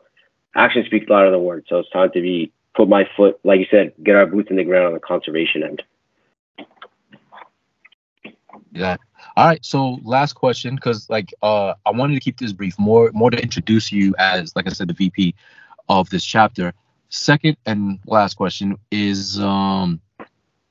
action 0.54 0.84
speaks 0.86 1.08
louder 1.08 1.30
than 1.30 1.42
words. 1.42 1.66
So 1.68 1.78
it's 1.78 1.90
time 1.90 2.10
to 2.12 2.20
be 2.20 2.52
put 2.74 2.88
my 2.88 3.08
foot, 3.16 3.38
like 3.44 3.60
you 3.60 3.66
said, 3.70 3.92
get 4.02 4.16
our 4.16 4.26
boots 4.26 4.50
in 4.50 4.56
the 4.56 4.64
ground 4.64 4.86
on 4.86 4.94
the 4.94 5.00
conservation 5.00 5.62
end. 5.62 5.82
Yeah. 8.72 8.96
All 9.36 9.46
right. 9.46 9.64
So 9.64 9.98
last 10.02 10.34
question, 10.34 10.74
because 10.74 11.08
like 11.08 11.32
uh, 11.42 11.74
I 11.86 11.90
wanted 11.90 12.14
to 12.14 12.20
keep 12.20 12.38
this 12.38 12.52
brief, 12.52 12.78
more 12.78 13.10
more 13.12 13.30
to 13.30 13.40
introduce 13.40 13.92
you 13.92 14.14
as, 14.18 14.54
like 14.56 14.66
I 14.66 14.70
said, 14.70 14.88
the 14.88 14.94
VP 14.94 15.34
of 15.88 16.10
this 16.10 16.24
chapter. 16.24 16.72
Second 17.08 17.56
and 17.66 18.00
last 18.06 18.34
question 18.34 18.76
is 18.90 19.38
um, 19.38 20.00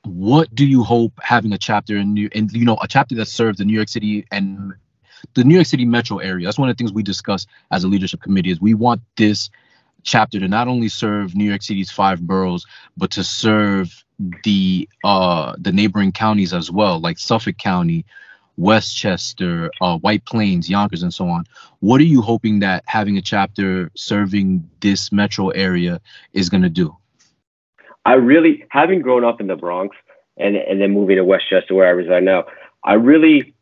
what 0.04 0.54
do 0.54 0.66
you 0.66 0.84
hope 0.84 1.13
having 1.22 1.54
a 1.54 1.58
chapter 1.58 1.98
in 1.98 2.13
New 2.13 2.30
and 2.36 2.52
you 2.52 2.66
know 2.66 2.78
a 2.82 2.88
chapter 2.88 3.16
that 3.16 3.28
serves 3.28 3.58
the 3.58 3.66
New 3.66 3.74
York 3.74 3.88
City 3.88 4.25
and 4.32 4.74
the 5.34 5.44
New 5.44 5.56
York 5.56 5.68
City 5.68 5.86
metro 5.86 6.18
area. 6.18 6.46
That's 6.46 6.60
one 6.60 6.70
of 6.70 6.75
the 6.75 6.82
things 6.82 6.92
we 6.92 7.04
discuss 7.04 7.48
as 7.72 7.84
a 7.84 7.88
leadership 7.88 8.22
committee 8.22 8.52
is 8.52 8.60
we 8.60 8.74
want 8.74 9.02
this 9.16 9.50
chapter 10.03 10.39
to 10.39 10.48
not 10.48 10.67
only 10.67 10.89
serve 10.89 11.36
New 11.36 11.45
York 11.45 11.62
City's 11.62 11.91
five 11.91 12.22
boroughs, 12.22 12.65
but 12.98 13.12
to 13.12 13.24
serve 13.24 14.03
the 14.43 14.88
uh 15.03 15.55
the 15.57 15.72
neighboring 15.72 16.12
counties 16.12 16.53
as 16.53 16.69
well, 16.69 17.00
like 17.00 17.17
Suffolk 17.17 17.57
County, 17.57 18.05
Westchester, 18.57 19.72
uh, 19.81 19.98
White 19.98 20.25
Plains, 20.25 20.69
Yonkers, 20.69 21.03
and 21.03 21.13
so 21.13 21.27
on. 21.27 21.45
What 21.79 22.00
are 22.01 22.05
you 22.05 22.22
hoping 22.22 22.60
that 22.60 22.83
having 22.86 23.17
a 23.17 23.22
chapter 23.22 23.89
serving 23.95 24.69
this 24.81 25.12
metro 25.12 25.50
area 25.50 26.00
is 26.33 26.50
going 26.50 26.63
to 26.63 26.69
do? 26.69 26.95
I 28.05 28.13
really, 28.13 28.65
having 28.69 29.01
grown 29.01 29.24
up 29.24 29.39
in 29.39 29.48
the 29.48 29.55
Bronx 29.55 29.95
and 30.38 30.55
and 30.55 30.81
then 30.81 30.91
moving 30.91 31.15
to 31.17 31.24
Westchester 31.24 31.74
where 31.74 31.88
I 31.88 31.91
reside 31.91 32.24
now, 32.24 32.45
I 32.83 32.93
really 32.93 33.53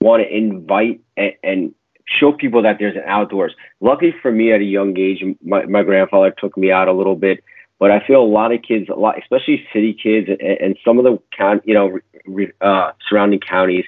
want 0.00 0.22
to 0.22 0.34
invite 0.34 1.00
and, 1.16 1.32
and 1.42 1.74
show 2.18 2.32
people 2.32 2.62
that 2.62 2.76
there's 2.78 2.96
an 2.96 3.02
outdoors. 3.06 3.54
Luckily 3.80 4.14
for 4.20 4.32
me, 4.32 4.52
at 4.52 4.60
a 4.60 4.64
young 4.64 4.98
age, 4.98 5.22
my, 5.42 5.64
my 5.66 5.82
grandfather 5.82 6.34
took 6.36 6.56
me 6.56 6.72
out 6.72 6.88
a 6.88 6.92
little 6.92 7.16
bit. 7.16 7.42
But 7.78 7.90
I 7.90 8.06
feel 8.06 8.22
a 8.22 8.26
lot 8.26 8.52
of 8.52 8.60
kids, 8.62 8.90
a 8.90 8.94
lot, 8.94 9.18
especially 9.18 9.66
city 9.72 9.94
kids, 9.94 10.28
and, 10.28 10.40
and 10.40 10.78
some 10.84 10.98
of 10.98 11.04
the 11.04 11.18
count, 11.34 11.62
you 11.64 11.74
know, 11.74 11.98
uh, 12.60 12.92
surrounding 13.08 13.40
counties, 13.40 13.84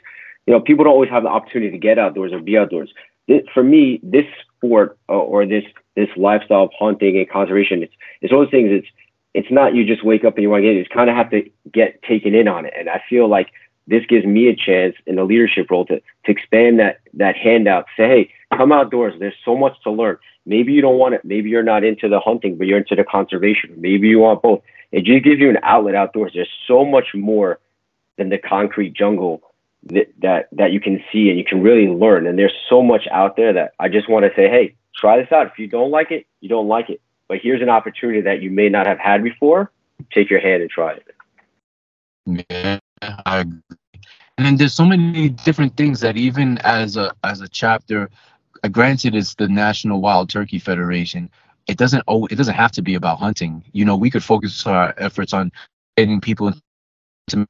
you 0.46 0.54
know, 0.54 0.60
people 0.60 0.84
don't 0.84 0.94
always 0.94 1.10
have 1.10 1.22
the 1.22 1.28
opportunity 1.28 1.70
to 1.70 1.78
get 1.78 1.98
outdoors 1.98 2.32
or 2.32 2.40
be 2.40 2.56
outdoors. 2.56 2.90
It, 3.28 3.44
for 3.52 3.62
me, 3.62 4.00
this 4.02 4.24
sport 4.56 4.98
uh, 5.08 5.12
or 5.12 5.46
this 5.46 5.64
this 5.94 6.08
lifestyle 6.16 6.64
of 6.64 6.70
hunting 6.78 7.18
and 7.18 7.28
conservation, 7.28 7.82
it's 7.82 7.92
it's 8.22 8.32
one 8.32 8.42
of 8.42 8.46
those 8.46 8.50
things. 8.50 8.70
It's 8.72 8.88
it's 9.34 9.50
not 9.50 9.74
you 9.74 9.84
just 9.84 10.04
wake 10.04 10.24
up 10.24 10.34
and 10.34 10.42
you 10.42 10.50
want 10.50 10.62
to 10.62 10.68
get 10.68 10.76
it. 10.76 10.78
You 10.78 10.84
kind 10.86 11.10
of 11.10 11.16
have 11.16 11.30
to 11.30 11.48
get 11.72 12.02
taken 12.02 12.34
in 12.34 12.48
on 12.48 12.66
it. 12.66 12.72
And 12.76 12.88
I 12.88 13.02
feel 13.08 13.28
like 13.28 13.48
this 13.86 14.04
gives 14.06 14.24
me 14.24 14.48
a 14.48 14.56
chance 14.56 14.94
in 15.06 15.18
a 15.18 15.24
leadership 15.24 15.70
role 15.70 15.84
to 15.86 16.00
to 16.00 16.30
expand 16.30 16.78
that 16.78 17.00
that 17.14 17.36
handout. 17.36 17.86
Say, 17.96 18.06
hey, 18.08 18.56
come 18.56 18.72
outdoors. 18.72 19.14
There's 19.18 19.34
so 19.44 19.56
much 19.56 19.80
to 19.82 19.90
learn. 19.90 20.18
Maybe 20.46 20.72
you 20.72 20.80
don't 20.80 20.98
want 20.98 21.14
it. 21.14 21.24
Maybe 21.24 21.50
you're 21.50 21.62
not 21.62 21.84
into 21.84 22.08
the 22.08 22.20
hunting, 22.20 22.56
but 22.56 22.66
you're 22.66 22.78
into 22.78 22.96
the 22.96 23.04
conservation. 23.04 23.74
Maybe 23.76 24.08
you 24.08 24.20
want 24.20 24.42
both. 24.42 24.62
It 24.90 25.04
just 25.04 25.24
gives 25.24 25.40
you 25.40 25.48
an 25.50 25.58
outlet 25.62 25.94
outdoors. 25.94 26.32
There's 26.34 26.50
so 26.66 26.84
much 26.84 27.14
more 27.14 27.60
than 28.18 28.28
the 28.28 28.38
concrete 28.38 28.92
jungle 28.92 29.42
that, 29.84 30.12
that 30.20 30.48
that 30.52 30.72
you 30.72 30.80
can 30.80 31.02
see 31.12 31.28
and 31.28 31.38
you 31.38 31.44
can 31.44 31.62
really 31.62 31.88
learn. 31.88 32.26
And 32.26 32.38
there's 32.38 32.54
so 32.68 32.82
much 32.82 33.06
out 33.10 33.36
there 33.36 33.52
that 33.52 33.72
I 33.78 33.88
just 33.88 34.08
want 34.08 34.24
to 34.24 34.30
say, 34.34 34.48
hey, 34.48 34.74
try 34.94 35.18
this 35.20 35.32
out. 35.32 35.46
If 35.46 35.58
you 35.58 35.66
don't 35.66 35.90
like 35.90 36.10
it, 36.10 36.26
you 36.40 36.48
don't 36.48 36.68
like 36.68 36.90
it. 36.90 37.00
But 37.28 37.38
here's 37.42 37.62
an 37.62 37.68
opportunity 37.68 38.20
that 38.20 38.42
you 38.42 38.50
may 38.50 38.68
not 38.68 38.86
have 38.86 38.98
had 38.98 39.22
before. 39.22 39.70
Take 40.12 40.28
your 40.28 40.40
hand 40.40 40.62
and 40.62 40.70
try 40.70 40.94
it. 40.94 41.06
Yeah, 42.26 42.78
I 43.02 43.40
agree. 43.40 43.60
And 44.38 44.46
then 44.46 44.56
there's 44.56 44.74
so 44.74 44.84
many 44.84 45.28
different 45.28 45.76
things 45.76 46.00
that 46.00 46.16
even 46.16 46.58
as 46.58 46.96
a 46.96 47.12
as 47.24 47.40
a 47.40 47.48
chapter, 47.48 48.10
uh, 48.64 48.68
granted 48.68 49.14
it's 49.14 49.34
the 49.34 49.48
National 49.48 50.00
Wild 50.00 50.30
Turkey 50.30 50.58
Federation, 50.58 51.30
it 51.68 51.76
doesn't 51.78 52.02
oh 52.08 52.26
it 52.26 52.36
doesn't 52.36 52.54
have 52.54 52.72
to 52.72 52.82
be 52.82 52.94
about 52.94 53.18
hunting. 53.18 53.64
You 53.72 53.84
know, 53.84 53.96
we 53.96 54.10
could 54.10 54.24
focus 54.24 54.66
our 54.66 54.94
efforts 54.98 55.32
on 55.34 55.52
getting 55.96 56.20
people 56.20 56.48
into 57.28 57.46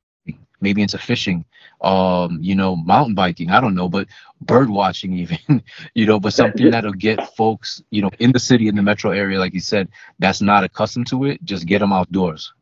maybe 0.61 0.83
into 0.83 0.99
fishing, 0.99 1.45
um, 1.83 2.39
you 2.41 2.55
know, 2.55 2.77
mountain 2.77 3.15
biking, 3.15 3.51
I 3.51 3.61
don't 3.61 3.75
know, 3.75 3.89
but 3.89 4.09
bird 4.43 4.71
watching 4.71 5.13
even, 5.19 5.63
you 5.95 6.07
know, 6.07 6.21
but 6.21 6.35
something 6.35 6.71
that'll 6.71 6.93
get 6.93 7.35
folks, 7.37 7.83
you 7.91 8.03
know, 8.03 8.11
in 8.21 8.33
the 8.33 8.41
city, 8.41 8.69
in 8.69 8.77
the 8.77 8.83
metro 8.83 9.11
area, 9.13 9.39
like 9.41 9.55
you 9.55 9.61
said, 9.61 9.89
that's 10.21 10.43
not 10.43 10.65
accustomed 10.65 11.09
to 11.09 11.25
it, 11.27 11.45
just 11.45 11.67
get 11.67 11.81
them 11.81 11.93
outdoors. 11.93 12.53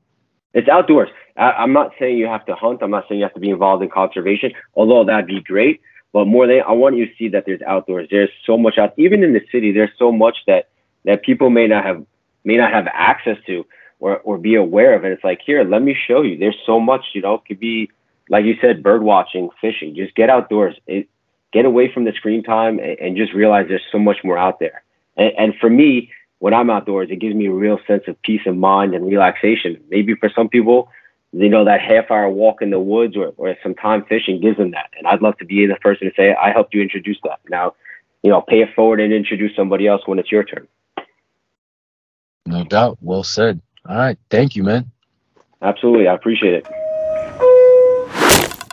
It's 0.55 0.69
outdoors. 0.69 1.09
I, 1.37 1.63
am 1.63 1.73
not 1.73 1.93
saying 1.99 2.19
you 2.19 2.27
have 2.27 2.45
to 2.47 2.55
hunt. 2.55 2.83
I'm 2.83 2.91
not 2.91 3.05
saying 3.09 3.21
you 3.21 3.25
have 3.25 3.35
to 3.35 3.41
be 3.41 3.51
involved 3.51 3.83
in 3.83 3.91
conservation, 3.91 4.53
although 4.75 5.05
that'd 5.05 5.27
be 5.27 5.41
great. 5.41 5.81
But 6.13 6.27
more 6.27 6.47
than 6.47 6.63
I 6.67 6.73
want 6.73 6.97
you 6.97 7.07
to 7.07 7.13
see 7.17 7.29
that 7.29 7.45
there's 7.47 7.63
outdoors. 7.63 8.09
There's 8.11 8.31
so 8.45 8.59
much 8.59 8.79
out. 8.79 8.93
Even 8.97 9.23
in 9.23 9.33
the 9.33 9.43
city, 9.53 9.71
there's 9.71 9.93
so 9.97 10.11
much 10.11 10.39
that 10.47 10.69
that 11.05 11.23
people 11.23 11.51
may 11.51 11.67
not 11.67 11.85
have 11.85 12.05
may 12.45 12.57
not 12.57 12.73
have 12.73 12.89
access 12.93 13.37
to 13.47 13.65
or, 14.01 14.19
or 14.19 14.39
be 14.39 14.55
aware 14.55 14.95
of. 14.95 15.05
And 15.05 15.13
it's 15.13 15.25
like, 15.25 15.41
here, 15.45 15.63
let 15.63 15.83
me 15.83 15.95
show 15.95 16.23
you. 16.23 16.37
There's 16.37 16.59
so 16.67 16.81
much, 16.81 17.05
you 17.13 17.23
know, 17.23 17.35
it 17.35 17.43
could 17.47 17.61
be, 17.61 17.91
like 18.29 18.45
you 18.45 18.57
said, 18.61 18.83
bird 18.83 19.03
watching, 19.03 19.51
fishing. 19.61 19.95
Just 19.95 20.15
get 20.15 20.31
outdoors. 20.31 20.75
It, 20.87 21.09
get 21.53 21.65
away 21.65 21.93
from 21.93 22.05
the 22.05 22.13
screen 22.13 22.43
time 22.43 22.79
and, 22.79 22.99
and, 22.99 23.17
just 23.17 23.33
realize 23.35 23.67
there's 23.69 23.83
so 23.91 23.99
much 23.99 24.19
more 24.25 24.39
out 24.39 24.61
there. 24.61 24.83
And, 25.17 25.33
and 25.37 25.55
for 25.61 25.69
me, 25.69 26.11
when 26.41 26.55
I'm 26.55 26.71
outdoors, 26.71 27.09
it 27.11 27.21
gives 27.21 27.35
me 27.35 27.47
a 27.47 27.53
real 27.53 27.79
sense 27.87 28.05
of 28.09 28.21
peace 28.23 28.41
of 28.47 28.57
mind 28.57 28.95
and 28.95 29.07
relaxation. 29.07 29.79
Maybe 29.91 30.15
for 30.15 30.31
some 30.35 30.49
people, 30.49 30.89
you 31.33 31.51
know, 31.51 31.67
that 31.67 31.81
half 31.83 32.11
hour 32.11 32.29
walk 32.29 32.63
in 32.63 32.71
the 32.71 32.81
woods 32.81 33.15
or, 33.15 33.35
or 33.37 33.55
some 33.63 33.75
time 33.75 34.05
fishing 34.07 34.41
gives 34.41 34.57
them 34.57 34.71
that. 34.73 34.91
And 34.97 35.07
I'd 35.07 35.21
love 35.21 35.37
to 35.39 35.45
be 35.45 35.67
the 35.67 35.77
person 35.77 36.09
to 36.09 36.15
say, 36.17 36.35
I 36.35 36.51
helped 36.51 36.75
you 36.75 36.81
introduce 36.81 37.19
that. 37.25 37.41
Now, 37.49 37.75
you 38.23 38.31
know, 38.31 38.41
pay 38.41 38.63
it 38.63 38.71
forward 38.75 39.01
and 39.01 39.13
introduce 39.13 39.55
somebody 39.55 39.87
else 39.87 40.03
when 40.07 40.19
it's 40.19 40.33
your 40.33 40.43
turn. 40.45 40.67
No 42.47 42.65
doubt. 42.65 42.97
Well 43.03 43.23
said. 43.23 43.61
All 43.87 43.97
right. 43.97 44.19
Thank 44.31 44.57
you, 44.57 44.65
man. 44.65 44.91
Absolutely. 45.61 46.09
I 46.09 46.15
appreciate 46.15 46.55
it. 46.55 46.67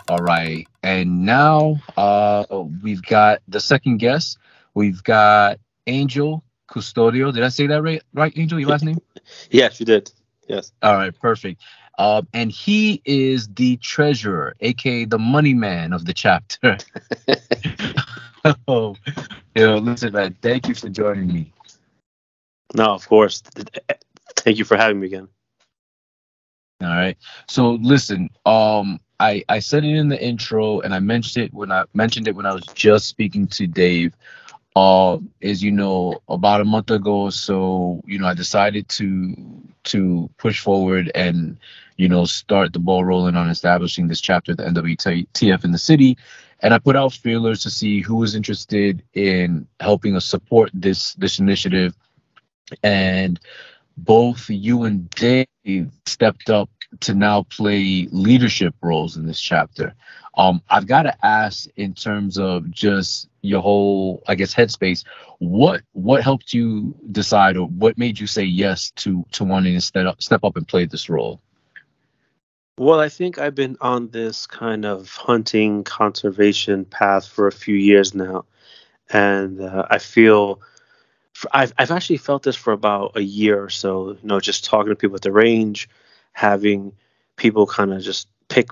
All 0.08 0.20
right. 0.20 0.66
And 0.82 1.26
now 1.26 1.76
uh, 1.98 2.46
we've 2.82 3.02
got 3.02 3.42
the 3.46 3.60
second 3.60 3.98
guest. 3.98 4.38
We've 4.72 5.04
got 5.04 5.60
Angel 5.86 6.42
Custodio. 6.68 7.32
Did 7.32 7.42
I 7.42 7.48
say 7.48 7.66
that 7.66 7.82
right? 7.82 8.02
Right, 8.12 8.32
Angel, 8.36 8.58
your 8.58 8.68
last 8.68 8.84
name? 8.84 9.00
yes, 9.50 9.80
you 9.80 9.86
did. 9.86 10.10
Yes. 10.48 10.72
All 10.82 10.94
right. 10.94 11.18
Perfect. 11.18 11.60
Um, 11.98 12.28
and 12.32 12.52
he 12.52 13.02
is 13.04 13.48
the 13.48 13.76
treasurer, 13.78 14.54
aka 14.60 15.04
the 15.04 15.18
money 15.18 15.54
man 15.54 15.92
of 15.92 16.04
the 16.04 16.14
chapter. 16.14 16.78
oh, 18.68 18.94
you 19.54 19.66
know, 19.66 19.78
listen, 19.78 20.12
man, 20.12 20.36
thank 20.40 20.68
you 20.68 20.74
for 20.74 20.88
joining 20.88 21.26
me. 21.26 21.52
No, 22.74 22.94
of 22.94 23.06
course. 23.08 23.42
Thank 24.36 24.58
you 24.58 24.64
for 24.64 24.76
having 24.76 25.00
me 25.00 25.06
again. 25.06 25.28
All 26.80 26.88
right. 26.88 27.16
So 27.48 27.72
listen, 27.72 28.30
um, 28.46 29.00
I 29.18 29.42
I 29.48 29.58
said 29.58 29.84
it 29.84 29.96
in 29.96 30.08
the 30.08 30.22
intro, 30.22 30.80
and 30.80 30.94
I 30.94 31.00
mentioned 31.00 31.46
it 31.46 31.54
when 31.54 31.72
I 31.72 31.84
mentioned 31.94 32.28
it 32.28 32.36
when 32.36 32.46
I 32.46 32.54
was 32.54 32.66
just 32.66 33.06
speaking 33.06 33.48
to 33.48 33.66
Dave. 33.66 34.14
Uh, 34.78 35.18
is 35.40 35.60
you 35.60 35.72
know 35.72 36.22
about 36.28 36.60
a 36.60 36.64
month 36.64 36.92
ago, 36.92 37.22
or 37.22 37.32
so 37.32 38.00
you 38.06 38.16
know 38.16 38.28
I 38.28 38.34
decided 38.34 38.88
to 38.90 39.34
to 39.84 40.30
push 40.38 40.60
forward 40.60 41.10
and 41.16 41.58
you 41.96 42.08
know 42.08 42.24
start 42.26 42.72
the 42.72 42.78
ball 42.78 43.04
rolling 43.04 43.34
on 43.34 43.50
establishing 43.50 44.06
this 44.06 44.20
chapter 44.20 44.52
of 44.52 44.58
the 44.58 44.62
NWTF 44.62 45.64
in 45.64 45.72
the 45.72 45.78
city, 45.78 46.16
and 46.60 46.72
I 46.72 46.78
put 46.78 46.94
out 46.94 47.12
feelers 47.12 47.60
to 47.64 47.70
see 47.70 48.02
who 48.02 48.14
was 48.14 48.36
interested 48.36 49.02
in 49.14 49.66
helping 49.80 50.14
us 50.14 50.24
support 50.24 50.70
this 50.72 51.14
this 51.14 51.40
initiative. 51.40 51.96
And 52.84 53.40
both 53.96 54.48
you 54.48 54.84
and 54.84 55.10
Dave 55.10 55.90
stepped 56.06 56.50
up 56.50 56.70
to 57.00 57.14
now 57.14 57.44
play 57.44 58.08
leadership 58.10 58.74
roles 58.82 59.16
in 59.16 59.26
this 59.26 59.40
chapter. 59.40 59.94
Um, 60.36 60.62
I've 60.70 60.86
got 60.86 61.02
to 61.02 61.26
ask, 61.26 61.68
in 61.76 61.94
terms 61.94 62.38
of 62.38 62.70
just 62.70 63.28
your 63.42 63.60
whole, 63.60 64.22
I 64.28 64.34
guess, 64.36 64.54
headspace, 64.54 65.04
what 65.38 65.82
what 65.92 66.22
helped 66.22 66.54
you 66.54 66.94
decide, 67.10 67.56
or 67.56 67.66
what 67.66 67.98
made 67.98 68.18
you 68.18 68.26
say 68.26 68.44
yes 68.44 68.90
to 68.96 69.24
to 69.32 69.44
wanting 69.44 69.74
to 69.74 69.80
step 69.80 70.06
up, 70.06 70.22
step 70.22 70.44
up 70.44 70.56
and 70.56 70.66
play 70.66 70.86
this 70.86 71.08
role? 71.08 71.40
Well, 72.78 73.00
I 73.00 73.08
think 73.08 73.38
I've 73.38 73.56
been 73.56 73.76
on 73.80 74.10
this 74.10 74.46
kind 74.46 74.84
of 74.84 75.10
hunting 75.10 75.82
conservation 75.82 76.84
path 76.84 77.26
for 77.26 77.48
a 77.48 77.52
few 77.52 77.74
years 77.74 78.14
now, 78.14 78.44
and 79.10 79.60
uh, 79.60 79.86
I 79.90 79.98
feel 79.98 80.60
I've 81.52 81.72
I've 81.76 81.90
actually 81.90 82.18
felt 82.18 82.44
this 82.44 82.56
for 82.56 82.72
about 82.72 83.16
a 83.16 83.22
year 83.22 83.60
or 83.62 83.70
so. 83.70 84.10
You 84.10 84.18
know, 84.22 84.38
just 84.38 84.64
talking 84.64 84.90
to 84.90 84.96
people 84.96 85.16
at 85.16 85.22
the 85.22 85.32
range, 85.32 85.88
having 86.32 86.92
people 87.36 87.66
kind 87.66 87.92
of 87.92 88.02
just 88.02 88.28
pick, 88.48 88.68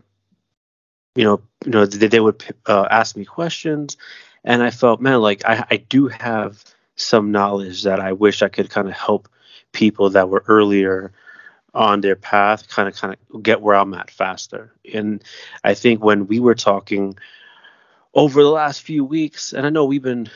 you 1.14 1.24
know, 1.24 1.40
you 1.64 1.70
know, 1.70 1.86
they, 1.86 2.08
they 2.08 2.20
would 2.20 2.42
uh, 2.66 2.86
ask 2.90 3.16
me 3.16 3.24
questions, 3.24 3.96
and 4.44 4.62
I 4.62 4.70
felt, 4.70 5.00
man, 5.00 5.20
like 5.20 5.44
I 5.44 5.64
I 5.70 5.76
do 5.76 6.08
have 6.08 6.64
some 6.96 7.30
knowledge 7.30 7.82
that 7.84 8.00
I 8.00 8.12
wish 8.12 8.42
I 8.42 8.48
could 8.48 8.70
kind 8.70 8.88
of 8.88 8.94
help 8.94 9.28
people 9.72 10.10
that 10.10 10.28
were 10.28 10.44
earlier 10.48 11.12
on 11.74 12.00
their 12.00 12.16
path 12.16 12.68
kind 12.68 12.88
of 12.88 12.94
kind 12.94 13.14
of 13.14 13.42
get 13.42 13.60
where 13.60 13.76
I'm 13.76 13.92
at 13.94 14.10
faster. 14.10 14.72
And 14.94 15.22
I 15.62 15.74
think 15.74 16.02
when 16.02 16.26
we 16.26 16.40
were 16.40 16.54
talking 16.54 17.16
over 18.14 18.42
the 18.42 18.48
last 18.48 18.80
few 18.80 19.04
weeks, 19.04 19.52
and 19.52 19.66
I 19.66 19.70
know 19.70 19.84
we've 19.84 20.02
been 20.02 20.30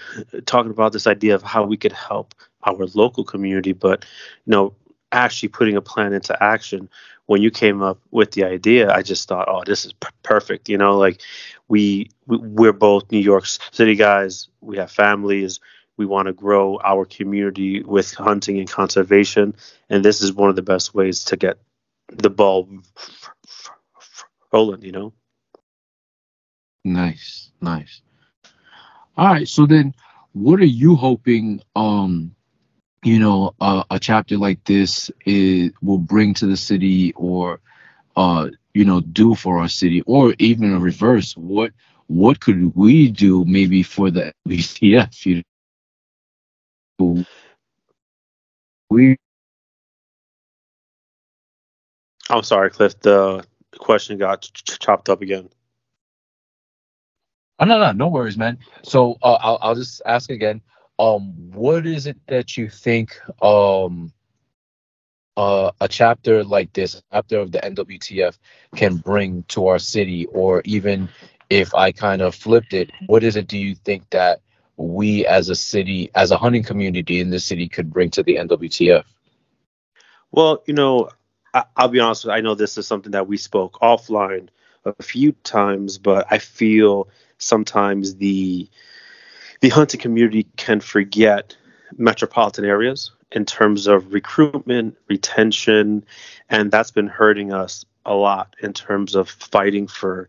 talking 0.45 0.71
about 0.71 0.93
this 0.93 1.07
idea 1.07 1.35
of 1.35 1.43
how 1.43 1.65
we 1.65 1.79
could 1.79 1.93
help 1.93 2.35
our 2.65 2.87
local 2.95 3.25
community, 3.25 3.73
but 3.73 4.05
you 4.45 4.51
know, 4.51 4.75
actually 5.13 5.49
putting 5.49 5.77
a 5.77 5.81
plan 5.83 6.13
into 6.13 6.41
action. 6.43 6.89
When 7.27 7.43
you 7.43 7.51
came 7.51 7.83
up 7.83 7.99
with 8.11 8.33
the 8.33 8.45
idea, 8.45 8.93
I 8.93 9.03
just 9.03 9.29
thought, 9.29 9.49
oh, 9.49 9.63
this 9.65 9.85
is 9.85 9.93
p- 9.93 10.09
perfect. 10.23 10.69
You 10.69 10.79
know, 10.79 10.99
like 10.99 11.23
we, 11.69 12.11
we 12.27 12.39
we're 12.39 12.73
both 12.73 13.11
New 13.13 13.21
York 13.21 13.47
City 13.47 13.95
guys. 13.95 14.49
We 14.61 14.77
have 14.79 14.91
families. 14.91 15.61
We 15.97 16.07
want 16.07 16.27
to 16.27 16.33
grow 16.33 16.81
our 16.83 17.05
community 17.05 17.83
with 17.83 18.15
hunting 18.15 18.59
and 18.59 18.69
conservation, 18.69 19.55
and 19.91 20.05
this 20.05 20.23
is 20.23 20.33
one 20.33 20.51
of 20.51 20.57
the 20.57 20.63
best 20.63 20.95
ways 20.95 21.25
to 21.25 21.37
get 21.37 21.59
the 22.09 22.31
ball 22.31 22.69
rolling. 24.53 24.83
You 24.83 24.93
know. 24.93 25.13
Nice, 26.85 27.53
nice. 27.61 28.01
All 29.17 29.27
right, 29.29 29.49
so 29.49 29.67
then 29.67 29.95
what 30.33 30.61
are 30.61 30.65
you 30.65 30.95
hoping 30.97 31.61
um 31.77 32.35
you 33.05 33.19
know 33.19 33.55
uh, 33.61 33.85
a 33.91 33.99
chapter 34.01 34.39
like 34.39 34.65
this 34.65 35.11
is 35.27 35.73
will 35.83 35.99
bring 35.99 36.35
to 36.35 36.47
the 36.47 36.57
city 36.59 37.13
or 37.15 37.61
uh 38.17 38.49
you 38.75 38.85
know 38.85 39.01
do 39.01 39.35
for 39.35 39.59
our 39.61 39.69
city 39.69 40.03
or 40.07 40.35
even 40.39 40.75
a 40.75 40.81
reverse 40.81 41.37
what 41.37 41.73
what 42.09 42.41
could 42.41 42.75
we 42.77 43.11
do 43.11 43.45
maybe 43.47 43.83
for 43.83 44.11
the 44.11 44.33
BCF 44.49 45.27
you 45.27 45.43
know 47.01 47.25
we 48.91 49.17
I'm 52.31 52.43
sorry 52.45 52.71
Cliff 52.71 53.01
the 53.01 53.45
question 53.79 54.19
got 54.19 54.43
ch- 54.43 54.79
chopped 54.81 55.09
up 55.11 55.23
again 55.23 55.51
Oh, 57.59 57.65
no, 57.65 57.79
no, 57.79 57.93
no 57.93 58.09
worries, 58.09 58.37
man. 58.39 58.59
So 58.83 59.17
uh, 59.23 59.39
I'll 59.41 59.59
I'll 59.63 59.75
just 59.75 60.03
ask 60.07 60.31
again. 60.31 60.61
Um, 61.01 61.51
what 61.53 61.87
is 61.87 62.07
it 62.07 62.19
that 62.27 62.59
you 62.59 62.69
think 62.69 63.19
um 63.43 64.13
uh, 65.37 65.71
a 65.81 65.89
chapter 65.89 66.45
like 66.45 66.71
this, 66.75 67.03
chapter 67.11 67.39
of 67.39 67.51
the 67.51 67.61
NWTF, 67.61 68.37
can 68.77 68.97
bring 68.97 69.43
to 69.45 69.69
our 69.69 69.79
city, 69.79 70.27
or 70.27 70.61
even 70.67 71.09
if 71.49 71.75
I 71.75 71.93
kind 71.93 72.21
of 72.21 72.35
flipped 72.35 72.75
it, 72.75 72.91
what 73.07 73.25
is 73.25 73.37
it 73.37 73.47
do 73.47 73.57
you 73.57 73.75
think 73.75 74.11
that 74.11 74.43
we 74.77 75.25
as 75.25 75.49
a 75.49 75.55
city, 75.55 76.11
as 76.15 76.31
a 76.31 76.37
hunting 76.37 76.63
community 76.63 77.21
in 77.21 77.31
the 77.31 77.41
city, 77.41 77.69
could 77.69 77.91
bring 77.91 78.11
to 78.11 78.23
the 78.23 78.37
NWTF? 78.37 79.05
Well, 80.31 80.63
you 80.67 80.75
know, 80.75 81.09
I, 81.55 81.65
will 81.79 81.89
be 81.89 82.01
honest. 82.01 82.25
With 82.27 82.33
you, 82.33 82.37
I 82.37 82.41
know 82.43 82.55
this 82.55 82.77
is 82.77 82.87
something 82.87 83.13
that 83.13 83.27
we 83.27 83.39
spoke 83.39 83.79
offline 83.81 84.49
a 84.85 85.03
few 85.03 85.33
times, 85.33 85.97
but 85.97 86.27
I 86.31 86.39
feel 86.39 87.09
sometimes 87.39 88.17
the 88.17 88.69
the 89.61 89.69
hunting 89.69 90.01
community 90.01 90.47
can 90.57 90.81
forget 90.81 91.57
metropolitan 91.97 92.65
areas 92.65 93.13
in 93.33 93.45
terms 93.45 93.87
of 93.87 94.13
recruitment, 94.13 94.97
retention, 95.09 96.05
and 96.49 96.71
that's 96.71 96.91
been 96.91 97.07
hurting 97.07 97.53
us 97.53 97.85
a 98.05 98.15
lot 98.15 98.57
in 98.63 98.73
terms 98.73 99.15
of 99.15 99.29
fighting 99.29 99.87
for 99.87 100.29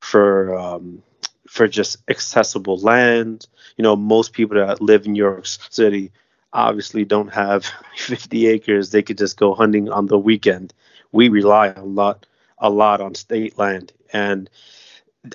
for 0.00 0.56
um, 0.58 1.02
for 1.48 1.66
just 1.66 1.96
accessible 2.08 2.78
land. 2.78 3.46
You 3.76 3.82
know, 3.82 3.96
most 3.96 4.32
people 4.32 4.56
that 4.56 4.80
live 4.80 5.06
in 5.06 5.12
New 5.12 5.22
York 5.22 5.46
City 5.46 6.12
obviously 6.52 7.04
don't 7.04 7.32
have 7.32 7.66
50 7.96 8.46
acres. 8.46 8.90
They 8.90 9.02
could 9.02 9.18
just 9.18 9.36
go 9.36 9.54
hunting 9.54 9.90
on 9.90 10.06
the 10.06 10.18
weekend. 10.18 10.72
We 11.12 11.28
rely 11.28 11.68
a 11.68 11.82
lot 11.84 12.26
a 12.58 12.70
lot 12.70 13.02
on 13.02 13.14
state 13.14 13.58
land, 13.58 13.92
and 14.12 14.48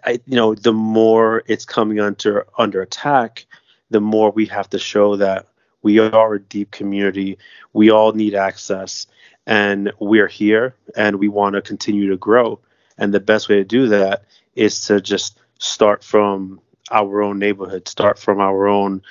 I, 0.05 0.19
you 0.25 0.35
know, 0.35 0.55
the 0.55 0.73
more 0.73 1.43
it's 1.47 1.65
coming 1.65 1.99
under 1.99 2.45
under 2.57 2.81
attack, 2.81 3.45
the 3.89 4.01
more 4.01 4.31
we 4.31 4.45
have 4.47 4.69
to 4.71 4.79
show 4.79 5.17
that 5.17 5.47
we 5.81 5.99
are 5.99 6.33
a 6.35 6.39
deep 6.39 6.71
community. 6.71 7.37
We 7.73 7.89
all 7.89 8.13
need 8.13 8.35
access, 8.35 9.07
and 9.45 9.91
we're 9.99 10.27
here, 10.27 10.75
and 10.95 11.17
we 11.17 11.27
want 11.27 11.55
to 11.55 11.61
continue 11.61 12.09
to 12.09 12.17
grow. 12.17 12.59
And 12.97 13.13
the 13.13 13.19
best 13.19 13.49
way 13.49 13.55
to 13.55 13.63
do 13.63 13.87
that 13.87 14.23
is 14.55 14.85
to 14.85 15.01
just 15.01 15.39
start 15.59 16.03
from 16.03 16.61
our 16.91 17.21
own 17.21 17.39
neighborhood, 17.39 17.87
start 17.87 18.19
from 18.19 18.39
our 18.39 18.67
own 18.67 19.01